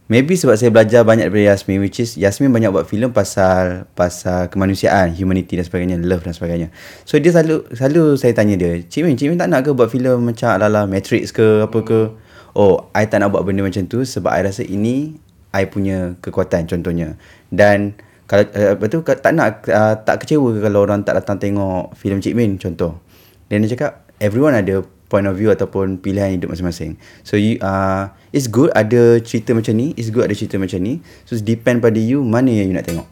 Maybe 0.08 0.38
sebab 0.38 0.56
saya 0.56 0.72
belajar 0.72 1.02
banyak 1.02 1.28
daripada 1.28 1.52
Yasmin 1.52 1.82
which 1.82 1.98
is 1.98 2.14
Yasmin 2.16 2.54
banyak 2.54 2.70
buat 2.70 2.86
filem 2.86 3.10
pasal 3.12 3.90
pasal 3.98 4.48
kemanusiaan, 4.54 5.12
humanity 5.12 5.58
dan 5.58 5.66
sebagainya, 5.66 5.98
love 6.00 6.24
dan 6.24 6.32
sebagainya. 6.32 6.72
So 7.04 7.18
dia 7.20 7.34
selalu 7.34 7.68
selalu 7.74 8.16
saya 8.16 8.32
tanya 8.38 8.56
dia, 8.56 8.80
"Cik 8.86 9.02
Min, 9.02 9.18
Cik 9.18 9.34
Min 9.34 9.38
tak 9.42 9.50
nak 9.50 9.66
ke 9.66 9.74
buat 9.74 9.90
filem 9.90 10.22
macam 10.22 10.56
ala-ala 10.56 10.86
Matrix 10.86 11.34
ke 11.34 11.66
apa 11.66 11.80
ke?" 11.82 12.14
Oh, 12.56 12.88
I 12.96 13.10
tak 13.10 13.20
nak 13.20 13.36
buat 13.36 13.44
benda 13.44 13.66
macam 13.66 13.84
tu 13.90 14.06
sebab 14.06 14.32
I 14.32 14.46
rasa 14.46 14.64
ini 14.64 15.18
I 15.52 15.68
punya 15.68 16.16
kekuatan 16.22 16.70
contohnya. 16.70 17.18
Dan 17.50 17.98
kalau 18.30 18.46
uh, 18.46 18.78
betul 18.78 19.02
tak 19.04 19.34
nak 19.34 19.66
uh, 19.68 19.98
tak 20.06 20.22
kecewa 20.22 20.54
ke 20.54 20.60
kalau 20.64 20.86
orang 20.86 21.02
tak 21.02 21.18
datang 21.18 21.42
tengok 21.42 21.98
filem 21.98 22.22
Cik 22.22 22.38
Min 22.38 22.62
contoh. 22.62 23.02
Dan 23.56 23.64
dia 23.64 23.80
cakap 23.80 24.04
everyone 24.20 24.52
ada 24.52 24.84
point 25.08 25.24
of 25.32 25.40
view 25.40 25.48
ataupun 25.48 26.04
pilihan 26.04 26.36
hidup 26.36 26.52
masing-masing. 26.52 27.00
So 27.24 27.40
you 27.40 27.56
uh, 27.64 28.12
it's 28.36 28.52
good 28.52 28.76
ada 28.76 29.24
cerita 29.24 29.56
macam 29.56 29.80
ni, 29.80 29.96
it's 29.96 30.12
good 30.12 30.28
ada 30.28 30.36
cerita 30.36 30.60
macam 30.60 30.84
ni. 30.84 31.00
So 31.24 31.40
it 31.40 31.48
depend 31.48 31.80
pada 31.80 31.96
you 31.96 32.20
mana 32.20 32.52
yang 32.52 32.68
you 32.68 32.76
nak 32.76 32.84
tengok. 32.84 33.08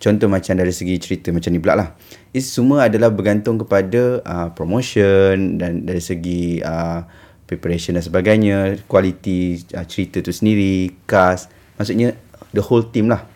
Contoh 0.00 0.32
macam 0.32 0.56
dari 0.56 0.72
segi 0.72 0.96
cerita 0.96 1.28
macam 1.28 1.50
ni 1.52 1.60
pula 1.60 1.74
lah. 1.76 1.88
It 2.32 2.46
semua 2.46 2.88
adalah 2.88 3.12
bergantung 3.12 3.60
kepada 3.60 4.24
uh, 4.24 4.48
promotion 4.56 5.60
dan 5.60 5.84
dari 5.84 6.00
segi 6.00 6.62
uh, 6.64 7.04
preparation 7.44 7.98
dan 7.98 8.04
sebagainya, 8.06 8.80
kualiti 8.88 9.60
uh, 9.76 9.84
cerita 9.84 10.24
tu 10.24 10.32
sendiri, 10.32 10.94
cast. 11.04 11.52
Maksudnya 11.76 12.16
the 12.56 12.62
whole 12.64 12.86
team 12.88 13.12
lah. 13.12 13.26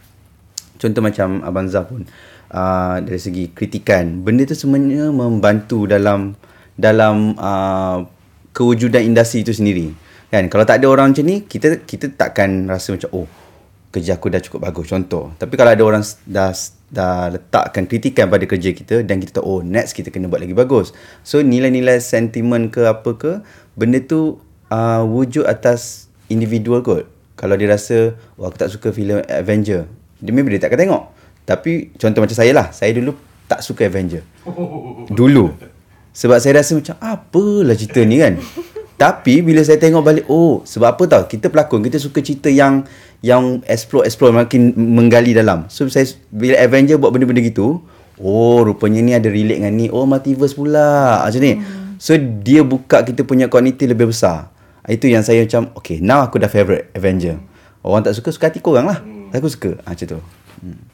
Contoh 0.75 1.01
macam 1.01 1.41
Abang 1.47 1.71
Zah 1.71 1.87
pun 1.87 2.03
uh, 2.51 2.97
dari 3.03 3.21
segi 3.21 3.51
kritikan. 3.55 4.23
Benda 4.23 4.47
tu 4.47 4.59
semuanya 4.59 5.11
membantu 5.11 5.87
dalam 5.87 6.35
dalam 6.75 7.39
uh, 7.39 8.03
kewujudan 8.51 9.07
industri 9.07 9.47
itu 9.47 9.55
sendiri. 9.55 9.95
Kan 10.31 10.51
kalau 10.51 10.67
tak 10.67 10.83
ada 10.83 10.91
orang 10.91 11.15
macam 11.15 11.27
ni, 11.27 11.47
kita 11.47 11.87
kita 11.87 12.11
takkan 12.15 12.67
rasa 12.67 12.95
macam 12.95 13.11
oh 13.15 13.27
kerja 13.95 14.19
aku 14.19 14.27
dah 14.27 14.43
cukup 14.43 14.67
bagus 14.67 14.91
contoh. 14.91 15.31
Tapi 15.39 15.55
kalau 15.55 15.71
ada 15.71 15.83
orang 15.87 16.03
dah 16.27 16.51
dah 16.91 17.31
letakkan 17.31 17.87
kritikan 17.87 18.27
pada 18.27 18.43
kerja 18.43 18.75
kita 18.75 19.07
dan 19.07 19.23
kita 19.23 19.39
tahu 19.39 19.47
oh 19.47 19.61
next 19.63 19.95
kita 19.95 20.11
kena 20.11 20.27
buat 20.27 20.43
lagi 20.43 20.55
bagus. 20.55 20.91
So 21.23 21.39
nilai-nilai 21.39 22.03
sentimen 22.03 22.75
ke 22.75 22.91
apa 22.91 23.15
ke, 23.15 23.33
benda 23.79 24.03
tu 24.03 24.43
uh, 24.75 25.03
wujud 25.07 25.47
atas 25.47 26.11
individual 26.27 26.83
kot. 26.83 27.07
Kalau 27.39 27.55
dia 27.55 27.71
rasa 27.71 28.19
oh 28.35 28.51
aku 28.51 28.59
tak 28.59 28.75
suka 28.75 28.91
filem 28.91 29.23
Avenger, 29.31 29.87
dia 30.21 30.33
maybe 30.35 30.55
dia 30.55 30.67
tak 30.67 30.75
akan 30.75 30.81
tengok. 30.87 31.03
Tapi 31.45 31.93
contoh 31.97 32.21
macam 32.25 32.37
saya 32.37 32.53
lah, 32.57 32.73
saya 32.73 32.97
dulu 32.97 33.13
tak 33.45 33.61
suka 33.61 33.87
Avenger. 33.89 34.25
Dulu. 35.13 35.53
Sebab 36.15 36.39
saya 36.39 36.63
rasa 36.63 36.79
macam 36.79 36.95
apalah 37.03 37.75
cerita 37.75 38.01
ni 38.07 38.23
kan. 38.23 38.39
Tapi 38.95 39.43
bila 39.43 39.59
saya 39.67 39.75
tengok 39.83 40.03
balik 40.07 40.25
oh 40.31 40.63
sebab 40.63 40.95
apa 40.95 41.03
tau 41.11 41.23
kita 41.27 41.51
pelakon 41.51 41.83
kita 41.83 41.99
suka 41.99 42.23
cerita 42.23 42.47
yang 42.47 42.87
yang 43.27 43.59
explore 43.67 44.07
explore 44.07 44.31
makin 44.31 44.71
menggali 44.79 45.35
dalam. 45.35 45.67
So 45.67 45.91
saya 45.91 46.07
bila 46.31 46.55
Avenger 46.63 47.03
buat 47.03 47.11
benda-benda 47.11 47.43
gitu, 47.43 47.83
oh 48.23 48.59
rupanya 48.63 49.03
ni 49.03 49.11
ada 49.11 49.27
relate 49.27 49.59
dengan 49.59 49.75
ni. 49.75 49.91
Oh 49.91 50.07
multiverse 50.07 50.55
pula. 50.55 51.27
Macam 51.27 51.43
ni. 51.43 51.59
So 51.99 52.15
dia 52.17 52.63
buka 52.63 53.03
kita 53.03 53.27
punya 53.27 53.51
kogniti 53.51 53.91
lebih 53.91 54.15
besar. 54.15 54.55
Itu 54.87 55.11
yang 55.11 55.27
saya 55.27 55.43
macam 55.43 55.75
okay 55.75 55.99
now 55.99 56.23
aku 56.23 56.39
dah 56.39 56.47
favourite 56.47 56.95
Avenger. 56.95 57.43
Orang 57.83 58.07
tak 58.07 58.15
suka 58.15 58.31
suka 58.31 58.55
hati 58.55 58.63
korang 58.63 58.87
lah. 58.87 59.03
Aku 59.35 59.51
suka. 59.51 59.77
Ha, 59.83 59.93
macam 59.93 60.07
tu. 60.07 60.21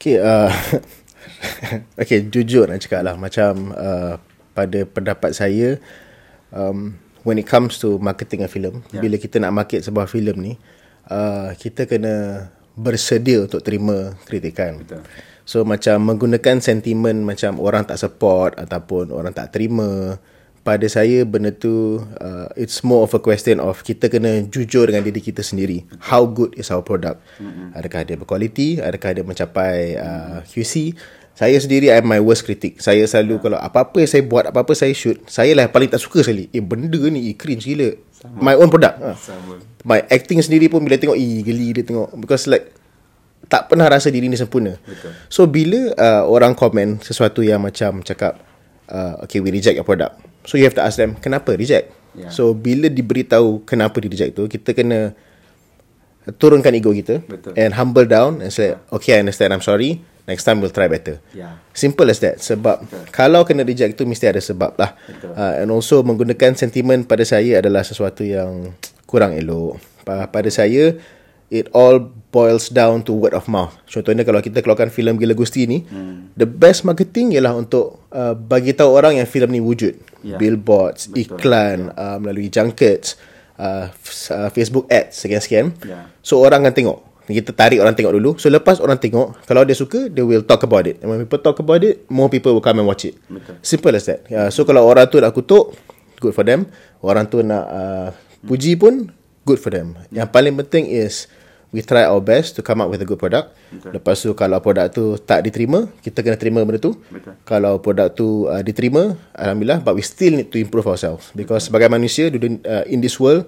Okay, 0.01 0.17
uh, 0.19 0.49
okay 2.01 2.27
jujur 2.27 2.67
nak 2.67 2.83
cakap 2.83 3.03
lah 3.07 3.15
macam 3.17 3.73
uh, 3.75 4.17
pada 4.53 4.79
pendapat 4.89 5.31
saya 5.33 5.79
um, 6.51 6.97
when 7.23 7.39
it 7.39 7.47
comes 7.47 7.79
to 7.79 8.01
marketing 8.01 8.43
a 8.45 8.49
film 8.51 8.83
yeah. 8.91 9.03
bila 9.03 9.17
kita 9.21 9.39
nak 9.39 9.55
market 9.55 9.85
sebuah 9.85 10.09
filem 10.11 10.37
ni 10.41 10.53
uh, 11.09 11.53
kita 11.57 11.87
kena 11.87 12.49
bersedia 12.75 13.45
untuk 13.45 13.61
terima 13.61 14.17
kritikan 14.25 14.81
Betul. 14.81 15.05
so 15.45 15.63
macam 15.67 16.01
menggunakan 16.03 16.63
sentimen 16.63 17.23
macam 17.23 17.61
orang 17.61 17.85
tak 17.85 18.01
support 18.01 18.57
ataupun 18.57 19.13
orang 19.13 19.35
tak 19.37 19.53
terima 19.53 20.17
pada 20.61 20.85
saya 20.93 21.25
benda 21.25 21.49
tu 21.51 22.05
uh, 22.21 22.49
it's 22.53 22.85
more 22.85 23.09
of 23.09 23.13
a 23.17 23.21
question 23.21 23.59
of 23.59 23.81
kita 23.81 24.13
kena 24.13 24.45
jujur 24.45 24.85
dengan 24.85 25.05
diri 25.05 25.21
kita 25.25 25.41
sendiri. 25.41 25.89
How 26.13 26.29
good 26.29 26.53
is 26.61 26.69
our 26.69 26.85
product? 26.85 27.25
Mm-hmm. 27.41 27.77
adakah 27.77 28.01
dia 28.05 28.17
berkualiti? 28.21 28.69
Adakah 28.77 29.11
dia 29.17 29.25
mencapai 29.25 29.97
uh, 29.97 30.39
QC 30.45 30.93
saya 31.41 31.57
sendiri 31.57 31.89
I'm 31.89 32.05
my 32.05 32.21
worst 32.21 32.45
critic. 32.45 32.85
Saya 32.85 33.01
selalu 33.09 33.41
kalau 33.41 33.57
apa-apa 33.57 34.05
yang 34.05 34.11
saya 34.13 34.23
buat 34.29 34.53
apa-apa 34.53 34.77
saya 34.77 34.93
shoot 34.93 35.25
saya 35.25 35.57
lah 35.57 35.73
paling 35.73 35.89
tak 35.89 36.05
suka 36.05 36.21
sekali. 36.21 36.53
Eh 36.53 36.61
benda 36.61 37.01
ni 37.09 37.33
eh, 37.33 37.35
cringe 37.39 37.65
gila. 37.65 37.97
My 38.37 38.53
own 38.53 38.69
product. 38.69 39.01
Ha. 39.01 39.17
my 39.89 40.05
acting 40.13 40.45
sendiri 40.45 40.69
pun 40.69 40.85
bila 40.85 41.01
tengok 41.01 41.17
eh 41.17 41.41
geli 41.41 41.73
dia 41.73 41.85
tengok. 41.89 42.13
Because 42.21 42.45
like 42.45 42.77
tak 43.49 43.73
pernah 43.73 43.89
rasa 43.89 44.13
diri 44.13 44.29
ni 44.29 44.37
sempurna. 44.37 44.77
Betul. 44.85 45.17
so 45.33 45.49
bila 45.49 45.97
uh, 45.97 46.29
orang 46.29 46.53
komen 46.53 47.01
sesuatu 47.01 47.41
yang 47.41 47.65
macam 47.65 48.05
cakap 48.05 48.37
uh, 48.93 49.25
okay 49.25 49.41
we 49.41 49.49
reject 49.49 49.81
your 49.81 49.89
product 49.89 50.30
So 50.51 50.59
you 50.59 50.67
have 50.67 50.75
to 50.75 50.83
ask 50.83 50.99
them 50.99 51.15
kenapa 51.15 51.55
reject. 51.55 51.95
Yeah. 52.11 52.35
So 52.35 52.51
bila 52.51 52.91
diberitahu 52.91 53.63
kenapa 53.63 54.03
di 54.03 54.11
reject 54.11 54.35
tu, 54.35 54.51
kita 54.51 54.75
kena 54.75 55.15
turunkan 56.37 56.75
ego 56.75 56.91
kita 56.91 57.23
Betul. 57.23 57.55
and 57.55 57.71
humble 57.73 58.05
down 58.05 58.43
and 58.43 58.51
say 58.51 58.75
okay 58.91 59.17
I 59.17 59.25
understand 59.25 59.55
I'm 59.55 59.65
sorry 59.65 60.03
next 60.27 60.43
time 60.43 60.59
we'll 60.59 60.75
try 60.75 60.87
better. 60.87 61.23
Yeah. 61.31 61.63
Simple 61.71 62.11
as 62.11 62.19
that. 62.21 62.43
Sebab 62.43 62.83
Betul. 62.83 63.03
kalau 63.15 63.47
kena 63.47 63.63
reject 63.63 63.95
tu 63.95 64.05
mesti 64.05 64.27
ada 64.27 64.43
sebab 64.43 64.75
lah. 64.75 64.99
Betul. 65.07 65.33
Uh, 65.33 65.55
and 65.63 65.71
also 65.71 66.03
menggunakan 66.03 66.59
sentimen 66.59 67.07
pada 67.07 67.23
saya 67.23 67.63
adalah 67.63 67.87
sesuatu 67.87 68.27
yang 68.27 68.75
kurang 69.07 69.39
elok. 69.39 69.79
Pa- 70.03 70.27
Pada 70.27 70.51
saya 70.51 70.99
it 71.51 71.67
all 71.75 71.99
boils 72.31 72.71
down 72.71 73.03
to 73.03 73.11
word 73.11 73.35
of 73.35 73.51
mouth. 73.51 73.75
Contohnya 73.91 74.23
kalau 74.23 74.39
kita 74.39 74.63
keluarkan 74.63 74.89
filem 74.89 75.19
Gila 75.19 75.35
Gusti 75.35 75.67
ni, 75.67 75.83
hmm. 75.83 76.39
the 76.39 76.47
best 76.47 76.87
marketing 76.87 77.35
ialah 77.35 77.59
untuk 77.59 78.07
uh, 78.15 78.39
bagi 78.39 78.71
tahu 78.71 78.95
orang 78.95 79.19
yang 79.19 79.27
filem 79.27 79.51
ni 79.51 79.61
wujud. 79.61 79.99
Ya. 80.23 80.39
Billboards, 80.39 81.11
Betul. 81.11 81.37
iklan, 81.37 81.91
uh, 81.99 82.23
melalui 82.23 82.53
junkets, 82.53 83.19
uh, 83.59 83.91
f- 83.91 84.31
uh, 84.31 84.49
Facebook 84.55 84.87
ads 84.87 85.27
sekian-sekian. 85.27 85.75
Ya. 85.83 86.07
So 86.23 86.39
orang 86.39 86.63
akan 86.65 86.75
tengok. 86.77 86.99
Kita 87.31 87.55
tarik 87.55 87.79
orang 87.79 87.95
tengok 87.95 88.15
dulu. 88.19 88.31
So 88.43 88.51
lepas 88.51 88.83
orang 88.83 88.99
tengok, 88.99 89.47
kalau 89.47 89.63
dia 89.63 89.79
suka, 89.79 90.11
they 90.11 90.23
will 90.23 90.43
talk 90.43 90.67
about 90.67 90.87
it. 90.91 90.99
And 90.99 91.15
when 91.15 91.23
people 91.23 91.39
talk 91.39 91.63
about 91.63 91.83
it, 91.87 92.03
more 92.11 92.27
people 92.27 92.55
will 92.55 92.65
come 92.65 92.83
and 92.83 92.87
watch 92.91 93.07
it. 93.07 93.15
Betul. 93.31 93.55
Simple 93.63 93.95
as 93.95 94.11
that. 94.11 94.27
Yeah, 94.27 94.51
so 94.51 94.67
kalau 94.67 94.83
orang 94.83 95.07
tu 95.07 95.23
nak 95.23 95.31
kutuk, 95.35 95.79
good 96.19 96.35
for 96.35 96.43
them. 96.43 96.67
Orang 97.01 97.31
tu 97.31 97.43
nak 97.47 97.65
uh, 97.71 98.09
puji 98.43 98.75
pun, 98.75 99.15
good 99.47 99.63
for 99.63 99.71
them. 99.71 99.95
Yang 100.11 100.29
paling 100.35 100.59
penting 100.59 100.91
is 100.91 101.31
we 101.71 101.81
try 101.87 102.03
our 102.07 102.19
best 102.19 102.59
to 102.59 102.61
come 102.63 102.83
up 102.83 102.91
with 102.91 103.03
a 103.03 103.07
good 103.07 103.19
product. 103.19 103.55
Betul. 103.71 103.91
Lepas 103.95 104.17
tu 104.23 104.31
kalau 104.35 104.59
produk 104.59 104.91
tu 104.91 105.15
tak 105.23 105.47
diterima, 105.47 105.87
kita 106.03 106.23
kena 106.23 106.35
terima 106.35 106.61
benda 106.67 106.83
tu. 106.83 106.99
Betul. 107.11 107.35
Kalau 107.47 107.79
produk 107.79 108.11
tu 108.11 108.51
uh, 108.51 108.63
diterima, 108.63 109.15
alhamdulillah, 109.35 109.79
but 109.83 109.95
we 109.95 110.03
still 110.03 110.35
need 110.35 110.51
to 110.51 110.59
improve 110.59 110.87
ourselves 110.91 111.31
because 111.33 111.71
sebagai 111.71 111.87
manusia 111.87 112.29
dunia- 112.31 112.63
uh, 112.67 112.85
in 112.91 112.99
this 112.99 113.17
world 113.23 113.47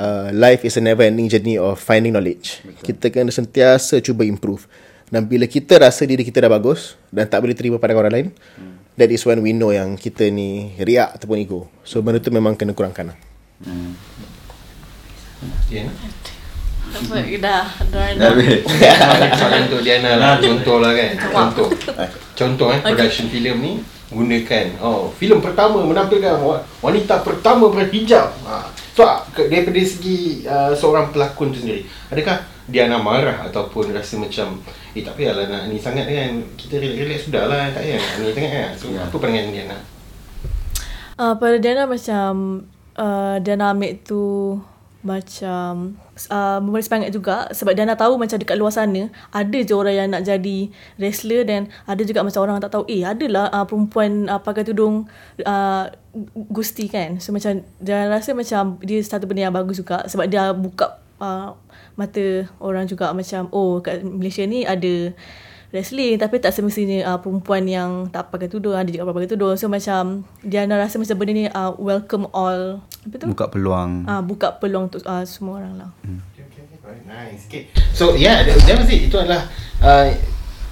uh, 0.00 0.32
life 0.32 0.64
is 0.64 0.80
a 0.80 0.82
never 0.82 1.04
ending 1.04 1.28
journey 1.28 1.60
of 1.60 1.76
finding 1.76 2.16
knowledge. 2.16 2.64
Kita 2.80 3.12
kena 3.12 3.28
sentiasa 3.28 4.00
cuba 4.00 4.24
improve. 4.24 4.64
Dan 5.08 5.24
bila 5.24 5.48
kita 5.48 5.80
rasa 5.80 6.04
diri 6.04 6.20
kita 6.20 6.44
dah 6.44 6.52
bagus 6.52 6.92
dan 7.08 7.24
tak 7.24 7.40
boleh 7.40 7.56
terima 7.56 7.80
pandangan 7.80 8.04
orang 8.04 8.12
lain, 8.12 8.28
that 9.00 9.08
is 9.08 9.24
when 9.24 9.40
we 9.40 9.56
know 9.56 9.72
yang 9.72 9.96
kita 9.96 10.28
ni 10.28 10.76
riak 10.76 11.16
ataupun 11.16 11.40
ego. 11.40 11.60
So 11.80 12.04
benda 12.04 12.20
tu 12.20 12.28
memang 12.28 12.56
kena 12.60 12.76
kurangkan 12.76 13.12
lah. 13.12 13.16
Diana 15.68 15.92
Apa, 16.88 17.14
dah, 17.38 17.64
dah, 17.86 18.06
Dah. 18.16 18.32
Soalan 19.34 19.60
untuk 19.68 19.80
Diana 19.80 20.16
lah. 20.16 20.32
Contoh 20.36 20.80
lah 20.80 20.92
kan. 20.92 21.12
Contoh. 21.20 21.68
Contoh 22.32 22.68
eh 22.70 22.80
Production 22.80 23.26
filem 23.28 23.56
ni 23.58 23.72
Gunakan. 24.08 24.66
Oh 24.80 25.10
filem 25.10 25.38
pertama 25.38 25.82
Menampilkan 25.82 26.38
wa- 26.38 26.62
Wanita 26.80 27.20
pertama 27.20 27.68
berhijab. 27.68 28.32
Ha. 28.42 28.64
So 28.94 29.02
ah, 29.02 29.20
daripada 29.36 29.78
segi 29.78 30.42
uh, 30.44 30.72
Seorang 30.72 31.10
pelakon 31.10 31.50
tu 31.50 31.60
sendiri. 31.60 31.82
Adakah 32.08 32.40
Diana 32.64 32.96
marah 32.96 33.44
Ataupun 33.44 33.90
rasa 33.90 34.16
macam 34.16 34.58
Eh 34.90 35.02
tak 35.02 35.14
payahlah 35.14 35.44
nak 35.46 35.62
ni 35.68 35.76
sangat 35.76 36.08
kan. 36.08 36.30
Kita 36.56 36.78
relax-relax 36.78 37.20
sudah 37.26 37.44
lah 37.46 37.68
Tak 37.68 37.84
payah 37.84 37.98
nak 37.98 38.14
ni 38.16 38.32
sangat 38.32 38.50
kan. 38.50 38.70
So 38.72 38.86
Ya. 38.88 39.04
apa 39.04 39.14
pandangan 39.14 39.52
Diana? 39.52 39.78
Uh, 41.14 41.34
pada 41.34 41.56
Diana 41.58 41.82
macam 41.84 42.62
uh, 42.94 43.36
Diana 43.38 43.74
ambil 43.74 43.98
tu 44.00 44.54
macam 44.98 45.94
uh, 46.26 46.58
memberi 46.58 46.82
semangat 46.82 47.14
juga 47.14 47.46
sebab 47.54 47.72
Diana 47.78 47.94
tahu 47.94 48.18
macam 48.18 48.34
dekat 48.34 48.58
luar 48.58 48.74
sana 48.74 49.06
ada 49.30 49.58
je 49.62 49.70
orang 49.70 49.94
yang 49.94 50.08
nak 50.10 50.26
jadi 50.26 50.58
wrestler 50.98 51.46
dan 51.46 51.70
ada 51.86 52.02
juga 52.02 52.26
macam 52.26 52.40
orang 52.42 52.58
tak 52.58 52.74
tahu. 52.74 52.84
Eh 52.90 53.06
adalah 53.06 53.46
uh, 53.54 53.64
perempuan 53.64 54.26
uh, 54.26 54.42
pakai 54.42 54.66
tudung 54.66 55.06
uh, 55.46 55.84
gusti 56.50 56.90
kan? 56.90 57.22
So 57.22 57.30
macam 57.30 57.62
Diana 57.78 58.10
rasa 58.10 58.34
macam 58.34 58.82
dia 58.82 58.98
satu 58.98 59.30
benda 59.30 59.46
yang 59.46 59.54
bagus 59.54 59.78
juga 59.78 60.02
sebab 60.10 60.26
dia 60.26 60.50
buka 60.50 60.98
uh, 61.22 61.54
mata 61.94 62.46
orang 62.58 62.86
juga 62.86 63.10
macam 63.14 63.50
oh 63.54 63.82
kat 63.82 64.02
Malaysia 64.02 64.42
ni 64.46 64.62
ada 64.66 65.14
wrestling 65.68 66.16
tapi 66.16 66.40
tak 66.40 66.50
semestinya 66.50 67.12
uh, 67.12 67.18
perempuan 67.20 67.64
yang 67.64 67.90
tak 68.08 68.32
pakai 68.32 68.48
tudung 68.48 68.72
ada 68.72 68.88
juga 68.88 69.04
pakai 69.04 69.28
tudung 69.28 69.52
so 69.52 69.68
macam 69.68 70.24
Diana 70.40 70.80
rasa 70.80 70.96
macam 70.96 71.16
benda 71.16 71.32
ni 71.32 71.44
uh, 71.44 71.76
welcome 71.76 72.24
all 72.32 72.80
apa 73.04 73.14
tu 73.20 73.26
Buka 73.28 73.46
peluang. 73.48 74.08
uh, 74.08 74.22
buka 74.24 74.56
peluang 74.56 74.88
untuk 74.88 75.04
uh, 75.04 75.22
semua 75.22 75.60
orang 75.60 75.74
lah 75.76 75.90
Okay, 76.32 76.42
okay, 76.42 76.62
okay. 76.64 76.76
Alright, 76.80 77.04
nice. 77.04 77.44
Okay. 77.44 77.68
So, 77.92 78.16
yeah, 78.16 78.40
that, 78.48 78.56
that 78.64 78.80
was 78.80 78.88
it. 78.88 79.12
Itu 79.12 79.20
adalah 79.20 79.44
uh, 79.84 80.08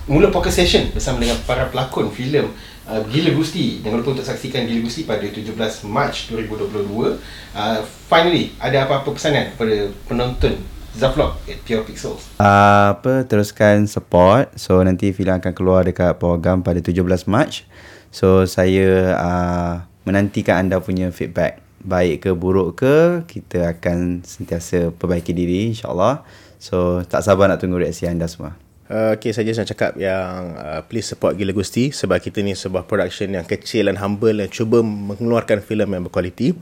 mula 0.08 0.32
podcast 0.32 0.64
session 0.64 0.88
bersama 0.88 1.20
dengan 1.20 1.36
para 1.44 1.68
pelakon 1.68 2.08
filem 2.08 2.48
uh, 2.88 3.04
Gila 3.04 3.36
Gusti. 3.36 3.84
Jangan 3.84 4.00
lupa 4.00 4.16
untuk 4.16 4.24
saksikan 4.24 4.64
Gila 4.64 4.80
Gusti 4.80 5.04
pada 5.04 5.20
17 5.20 5.44
Mac 5.84 6.16
2022. 6.32 7.20
Uh, 7.52 7.78
finally, 8.08 8.56
ada 8.56 8.88
apa-apa 8.88 9.12
pesanan 9.12 9.52
kepada 9.52 9.92
penonton 10.08 10.56
Zavlog 10.96 11.36
at 11.44 11.60
Pure 11.60 11.84
Pixels? 11.84 12.24
Uh, 12.40 12.96
apa 12.96 13.28
teruskan 13.28 13.84
support. 13.84 14.48
So 14.56 14.80
nanti 14.80 15.12
filem 15.12 15.36
akan 15.36 15.52
keluar 15.52 15.84
dekat 15.84 16.16
program 16.16 16.64
pada 16.64 16.80
17 16.80 17.04
Mac. 17.28 17.68
So 18.08 18.48
saya 18.48 19.12
uh, 19.12 19.84
menantikan 20.08 20.64
anda 20.64 20.80
punya 20.80 21.12
feedback. 21.12 21.60
Baik 21.84 22.24
ke 22.24 22.30
buruk 22.32 22.80
ke, 22.80 23.28
kita 23.28 23.76
akan 23.76 24.24
sentiasa 24.24 24.90
perbaiki 24.90 25.36
diri 25.36 25.76
insya-Allah. 25.76 26.24
So 26.56 27.04
tak 27.04 27.20
sabar 27.20 27.52
nak 27.52 27.60
tunggu 27.60 27.76
reaksi 27.76 28.08
anda 28.08 28.24
semua. 28.24 28.56
Uh, 28.86 29.18
okay, 29.18 29.34
saya 29.34 29.50
just 29.50 29.58
nak 29.58 29.66
cakap 29.66 29.98
yang 29.98 30.54
uh, 30.56 30.80
please 30.86 31.10
support 31.10 31.34
Gila 31.34 31.50
Gusti 31.50 31.90
sebab 31.90 32.22
kita 32.22 32.38
ni 32.40 32.54
sebuah 32.54 32.86
production 32.86 33.34
yang 33.34 33.42
kecil 33.42 33.90
dan 33.90 33.98
humble 33.98 34.30
dan 34.30 34.46
cuba 34.46 34.78
mengeluarkan 34.80 35.58
filem 35.60 35.90
yang 35.90 36.06
berkualiti. 36.06 36.54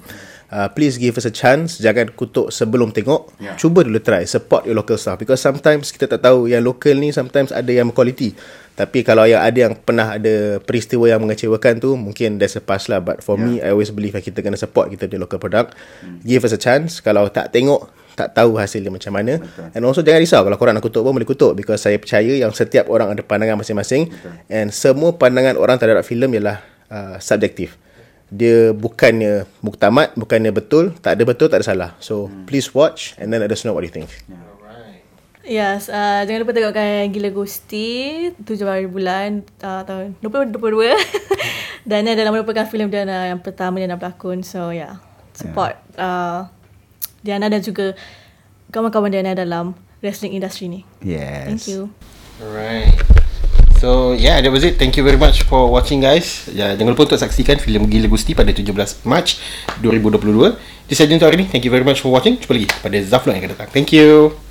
Uh, 0.53 0.69
please 0.73 1.01
give 1.01 1.17
us 1.17 1.27
a 1.27 1.35
chance. 1.35 1.81
Jangan 1.81 2.13
kutuk 2.15 2.53
sebelum 2.53 2.93
tengok. 2.93 3.33
Yeah. 3.41 3.57
Cuba 3.57 3.85
dulu 3.85 4.01
try. 4.01 4.25
Support 4.25 4.69
your 4.69 4.77
local 4.77 4.97
stuff. 4.97 5.21
Because 5.21 5.41
sometimes 5.41 5.91
kita 5.91 6.07
tak 6.07 6.25
tahu 6.25 6.49
yang 6.49 6.65
local 6.65 6.95
ni 6.97 7.13
sometimes 7.13 7.51
ada 7.51 7.69
yang 7.69 7.91
berkualiti. 7.91 8.37
Tapi 8.75 9.07
kalau 9.07 9.23
yang 9.25 9.43
ada 9.43 9.71
yang 9.71 9.75
pernah 9.79 10.19
ada 10.19 10.59
peristiwa 10.59 11.07
yang 11.07 11.23
mengecewakan 11.23 11.79
tu, 11.79 11.95
mungkin 11.95 12.43
there's 12.43 12.59
a 12.59 12.63
past 12.63 12.91
lah. 12.91 12.99
But 12.99 13.23
for 13.23 13.39
yeah. 13.39 13.47
me, 13.47 13.53
I 13.63 13.71
always 13.71 13.95
believe 13.95 14.19
kita 14.19 14.43
kena 14.43 14.59
support 14.59 14.91
kita 14.91 15.07
punya 15.07 15.23
local 15.23 15.39
product. 15.39 15.79
Hmm. 16.03 16.19
Give 16.27 16.43
us 16.43 16.51
a 16.51 16.61
chance. 16.61 16.99
Kalau 16.99 17.31
tak 17.31 17.55
tengok, 17.55 17.87
tak 18.15 18.31
tahu 18.33 18.57
hasilnya 18.57 18.95
macam 18.95 19.13
mana. 19.15 19.43
Betul. 19.43 19.75
And 19.75 19.83
also 19.83 20.01
jangan 20.07 20.23
risau 20.23 20.41
kalau 20.47 20.57
korang 20.57 20.75
nak 20.79 20.87
kutuk 20.87 21.03
pun 21.03 21.13
boleh 21.13 21.27
kutuk 21.27 21.59
because 21.59 21.83
saya 21.83 21.99
percaya 21.99 22.31
yang 22.31 22.55
setiap 22.55 22.87
orang 22.87 23.11
ada 23.11 23.23
pandangan 23.27 23.59
masing-masing 23.59 24.09
Betul. 24.09 24.33
and 24.47 24.71
semua 24.71 25.19
pandangan 25.19 25.59
orang 25.59 25.77
terhadap 25.83 26.07
filem 26.07 26.31
ialah 26.39 26.63
uh, 26.89 27.17
subjektif. 27.19 27.75
Dia 28.33 28.73
bukannya 28.73 29.45
muktamad, 29.61 30.17
bukannya 30.17 30.51
betul, 30.51 30.97
tak 30.99 31.21
ada 31.21 31.23
betul, 31.29 31.47
tak 31.53 31.61
ada 31.63 31.67
salah. 31.67 31.91
So 32.01 32.29
hmm. 32.29 32.49
please 32.49 32.73
watch 32.73 33.17
and 33.21 33.31
then 33.31 33.45
let 33.45 33.53
us 33.53 33.63
know 33.63 33.77
what 33.77 33.85
you 33.85 33.93
think. 33.93 34.09
Alright. 34.29 35.05
Yes, 35.45 35.93
uh, 35.93 36.25
jangan 36.25 36.41
lupa 36.41 36.57
tengokkan 36.57 37.13
Gila 37.13 37.31
Gusti 37.37 38.33
7 38.33 38.65
hari 38.65 38.89
bulan 38.89 39.45
uh, 39.61 39.85
tahun 39.85 40.17
2022 40.25 40.57
Dan 41.89 42.09
ini 42.09 42.17
adalah 42.17 42.33
merupakan 42.33 42.65
filem 42.65 42.89
Diana 42.89 43.29
yang 43.29 43.45
pertama 43.45 43.77
Diana 43.77 44.01
berlakon 44.01 44.41
So 44.41 44.73
yeah, 44.73 45.05
support 45.37 45.77
uh, 46.01 46.49
Diana 47.21 47.53
dan 47.53 47.61
juga 47.61 47.93
kawan-kawan 48.73 49.13
Diana 49.13 49.37
dalam 49.37 49.77
wrestling 50.01 50.33
industri 50.33 50.73
ni 50.73 50.81
Yes. 51.05 51.45
Thank 51.45 51.69
you 51.69 51.93
Alright. 52.41 53.24
So 53.81 54.15
yeah, 54.15 54.41
that 54.41 54.51
was 54.51 54.65
it. 54.65 54.79
Thank 54.79 54.97
you 54.97 55.05
very 55.05 55.19
much 55.19 55.45
for 55.45 55.69
watching 55.69 56.01
guys. 56.01 56.49
Ya, 56.53 56.73
jangan 56.75 56.95
lupa 56.97 57.11
untuk 57.11 57.21
saksikan 57.21 57.59
filem 57.61 57.89
Gila 57.89 58.09
Gusti 58.09 58.33
pada 58.33 58.53
17 58.53 58.71
Mac 59.05 59.27
2022. 59.83 60.57
Itu 60.89 60.95
saja 60.95 61.13
untuk 61.13 61.29
hari 61.29 61.43
ini. 61.43 61.47
Thank 61.49 61.65
you 61.65 61.73
very 61.73 61.85
much 61.85 62.01
for 62.01 62.13
watching. 62.13 62.37
Jumpa 62.37 62.53
lagi 62.55 62.69
pada 62.81 62.99
Zaflon 63.03 63.37
yang 63.37 63.49
akan 63.49 63.53
datang. 63.57 63.69
Thank 63.73 63.93
you. 63.97 64.44